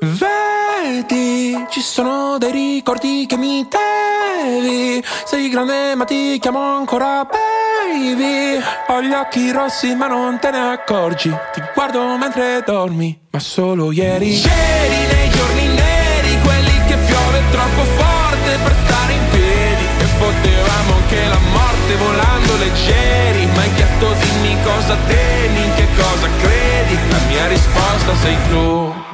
Vedi, 0.00 1.66
ci 1.68 1.80
sono 1.82 2.38
dei 2.38 2.50
ricordi 2.50 3.26
che 3.28 3.36
mi 3.36 3.68
devi. 3.68 5.04
Sei 5.26 5.50
grande 5.50 5.94
ma 5.94 6.06
ti 6.06 6.38
chiamo 6.40 6.58
ancora 6.78 7.28
baby. 7.28 8.58
Ho 8.88 9.02
gli 9.02 9.12
occhi 9.12 9.52
rossi 9.52 9.94
ma 9.94 10.06
non 10.06 10.38
te 10.38 10.50
ne 10.50 10.70
accorgi. 10.70 11.28
Ti 11.52 11.62
guardo 11.74 12.16
mentre 12.16 12.62
dormi, 12.64 13.26
ma 13.30 13.40
solo 13.40 13.92
ieri. 13.92 14.30
Ieri 14.30 15.06
nei 15.12 15.28
giorni 15.28 15.66
neri, 15.66 16.40
quelli 16.42 16.84
che 16.86 16.96
piove 16.96 17.42
troppo 17.50 17.82
forte 17.82 18.58
per 18.64 18.74
stare 18.86 19.12
in 19.12 19.24
piedi. 19.32 19.84
E 19.98 20.06
potevamo 20.18 20.94
anche 20.94 21.26
la 21.28 21.38
morte 21.52 21.67
volando 21.96 22.56
leggeri. 22.56 23.46
Ma 23.46 23.60
hai 23.60 23.74
chiesto 23.74 24.06
dimmi 24.20 24.56
cosa 24.62 24.96
temi, 25.06 25.64
in 25.64 25.74
che 25.74 25.86
cosa 25.96 26.28
credi. 26.40 26.98
La 27.10 27.20
mia 27.28 27.46
risposta 27.48 28.14
sei 28.22 28.36
tu. 28.50 29.06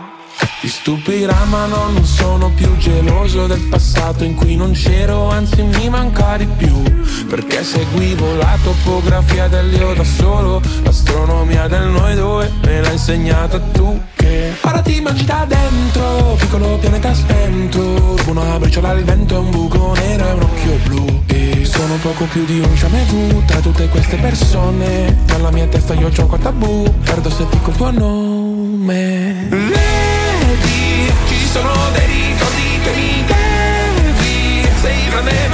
Ti 0.60 0.68
stupirà 0.68 1.44
ma 1.44 1.66
no, 1.66 1.90
non 1.90 2.04
sono 2.04 2.50
più 2.50 2.74
geloso 2.78 3.46
del 3.46 3.60
passato 3.68 4.24
in 4.24 4.34
cui 4.34 4.56
non 4.56 4.72
c'ero, 4.72 5.28
anzi 5.28 5.62
mi 5.62 5.90
manca 5.90 6.38
di 6.38 6.46
più 6.46 6.82
Perché 7.28 7.62
seguivo 7.62 8.34
la 8.36 8.56
topografia 8.62 9.46
dell'io 9.46 9.92
da 9.92 10.04
solo 10.04 10.62
L'astronomia 10.82 11.68
del 11.68 11.88
noi 11.88 12.14
due 12.14 12.50
me 12.62 12.80
l'ha 12.80 12.92
insegnata 12.92 13.60
tu 13.60 14.00
che 14.34 14.52
Ora 14.62 14.80
ti 14.80 15.00
mangi 15.00 15.24
da 15.24 15.44
dentro, 15.46 16.36
piccolo 16.38 16.76
pianeta 16.78 17.14
spento. 17.14 18.16
Una 18.26 18.58
briciola 18.58 18.90
al 18.90 19.04
vento, 19.04 19.38
un 19.38 19.50
buco 19.50 19.94
nero 19.94 20.26
e 20.26 20.32
un 20.32 20.42
occhio 20.42 20.78
blu. 20.84 21.22
E 21.26 21.64
sono 21.64 21.94
poco 22.02 22.24
più 22.24 22.44
di 22.44 22.58
un 22.58 22.74
vu 23.06 23.44
tra 23.46 23.58
tutte 23.58 23.88
queste 23.88 24.16
persone 24.16 25.16
Nella 25.26 25.50
mia 25.50 25.66
testa 25.66 25.94
io 25.94 26.08
gioco 26.10 26.34
a 26.36 26.38
tabù, 26.38 26.92
perdo 27.04 27.30
se 27.30 27.46
dico 27.50 27.70
il 27.70 27.76
tuo 27.76 27.90
nome. 27.90 29.46
Vedi, 29.48 31.12
ci 31.28 31.46
sono 31.52 31.72
dei 31.92 32.06
ricordi 32.06 32.80
che 32.82 32.92
mi 32.94 33.24
devi. 33.26 34.68
Sei 34.80 35.08
grande 35.10 35.53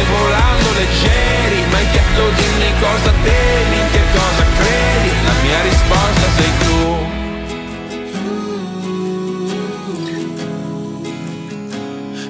la 0.00 0.04
morte 0.04 0.04
volando 0.04 0.72
leggeri 0.72 1.64
Ma 1.70 1.76
hai 1.76 1.90
chiesto 1.90 2.22
dimmi 2.36 2.72
cosa 2.80 3.12
temi, 3.22 3.76
in 3.80 3.90
che 3.90 4.02
cosa 4.12 4.44
credi. 4.58 5.10
La 5.24 5.34
mia 5.42 5.60
risposta 5.62 6.26
sei 6.36 6.52
tu. 6.64 6.78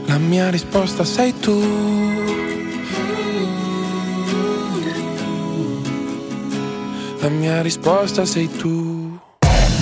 La 0.07 0.19
mia 0.19 0.51
risposta 0.51 1.05
sei 1.05 1.39
tu. 1.39 1.63
La 7.21 7.29
mia 7.29 7.63
risposta 7.63 8.25
sei 8.25 8.49
tu. 8.57 9.19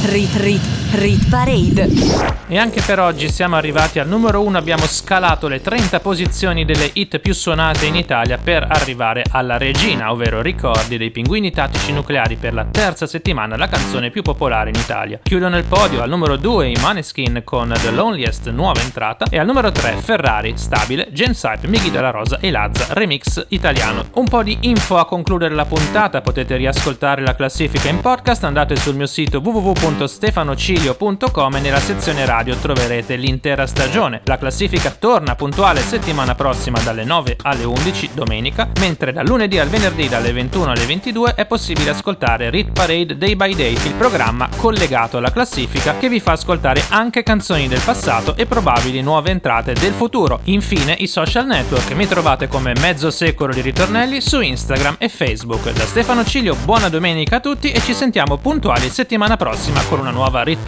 Rit, 0.06 0.34
rit, 0.36 0.77
rit 0.92 1.28
parade. 1.28 2.36
E 2.50 2.56
anche 2.56 2.80
per 2.80 2.98
oggi 2.98 3.30
siamo 3.30 3.56
arrivati 3.56 3.98
al 3.98 4.08
numero 4.08 4.42
1, 4.42 4.56
abbiamo 4.56 4.86
scalato 4.86 5.46
le 5.48 5.60
30 5.60 6.00
posizioni 6.00 6.64
delle 6.64 6.88
hit 6.94 7.18
più 7.18 7.34
suonate 7.34 7.84
in 7.84 7.94
Italia 7.94 8.38
per 8.42 8.66
arrivare 8.66 9.22
alla 9.30 9.58
regina, 9.58 10.10
ovvero 10.10 10.40
ricordi 10.40 10.96
dei 10.96 11.10
pinguini 11.10 11.50
tattici 11.50 11.92
nucleari 11.92 12.36
per 12.36 12.54
la 12.54 12.64
terza 12.64 13.06
settimana, 13.06 13.56
la 13.56 13.68
canzone 13.68 14.10
più 14.10 14.22
popolare 14.22 14.70
in 14.70 14.76
Italia. 14.76 15.20
Chiudono 15.22 15.58
il 15.58 15.64
podio 15.64 16.00
al 16.00 16.08
numero 16.08 16.36
2 16.36 16.68
i 16.68 16.76
Maneskin 16.80 17.42
con 17.44 17.70
The 17.78 17.90
Loneliest, 17.90 18.48
nuova 18.48 18.80
entrata, 18.80 19.26
e 19.28 19.38
al 19.38 19.46
numero 19.46 19.70
3 19.70 19.96
Ferrari, 19.96 20.54
stabile, 20.56 21.08
James 21.12 21.42
Hype, 21.42 21.68
Mighi 21.68 21.90
della 21.90 22.10
Rosa 22.10 22.38
e 22.40 22.50
Lazza, 22.50 22.86
remix 22.94 23.44
italiano. 23.48 24.06
Un 24.14 24.24
po' 24.24 24.42
di 24.42 24.56
info 24.62 24.96
a 24.96 25.04
concludere 25.04 25.54
la 25.54 25.66
puntata, 25.66 26.22
potete 26.22 26.56
riascoltare 26.56 27.20
la 27.20 27.34
classifica 27.34 27.90
in 27.90 28.00
podcast, 28.00 28.44
andate 28.44 28.74
sul 28.76 28.94
mio 28.94 29.06
sito 29.06 29.40
www.stefanocilio.com 29.40 30.77
stefanoncilio.com 30.78 31.56
e 31.56 31.60
nella 31.60 31.80
sezione 31.80 32.24
radio 32.24 32.54
troverete 32.56 33.16
l'intera 33.16 33.66
stagione. 33.66 34.20
La 34.24 34.38
classifica 34.38 34.90
torna 34.90 35.34
puntuale 35.34 35.80
settimana 35.80 36.34
prossima 36.34 36.78
dalle 36.80 37.04
9 37.04 37.36
alle 37.42 37.64
11 37.64 38.10
domenica, 38.14 38.70
mentre 38.78 39.12
dal 39.12 39.26
lunedì 39.26 39.58
al 39.58 39.68
venerdì 39.68 40.08
dalle 40.08 40.32
21 40.32 40.70
alle 40.70 40.86
22 40.86 41.34
è 41.34 41.46
possibile 41.46 41.90
ascoltare 41.90 42.50
Rit 42.50 42.70
Parade 42.70 43.16
Day 43.16 43.34
by 43.34 43.54
Day, 43.54 43.72
il 43.72 43.94
programma 43.94 44.48
collegato 44.56 45.18
alla 45.18 45.32
classifica 45.32 45.96
che 45.98 46.08
vi 46.08 46.20
fa 46.20 46.32
ascoltare 46.32 46.84
anche 46.88 47.22
canzoni 47.22 47.66
del 47.66 47.80
passato 47.80 48.36
e 48.36 48.46
probabili 48.46 49.02
nuove 49.02 49.30
entrate 49.30 49.72
del 49.72 49.92
futuro. 49.92 50.40
Infine 50.44 50.94
i 50.98 51.06
social 51.06 51.46
network, 51.46 51.90
mi 51.92 52.06
trovate 52.06 52.46
come 52.46 52.72
mezzo 52.80 53.10
secolo 53.10 53.52
di 53.52 53.60
ritornelli 53.60 54.20
su 54.20 54.40
Instagram 54.40 54.96
e 54.98 55.08
Facebook. 55.08 55.72
Da 55.72 55.86
Stefano 55.86 56.24
Cilio, 56.24 56.54
buona 56.64 56.88
domenica 56.88 57.36
a 57.36 57.40
tutti 57.40 57.70
e 57.72 57.80
ci 57.80 57.94
sentiamo 57.94 58.36
puntuali 58.36 58.88
settimana 58.88 59.36
prossima 59.36 59.82
con 59.88 59.98
una 59.98 60.10
nuova 60.10 60.42
Rit 60.42 60.67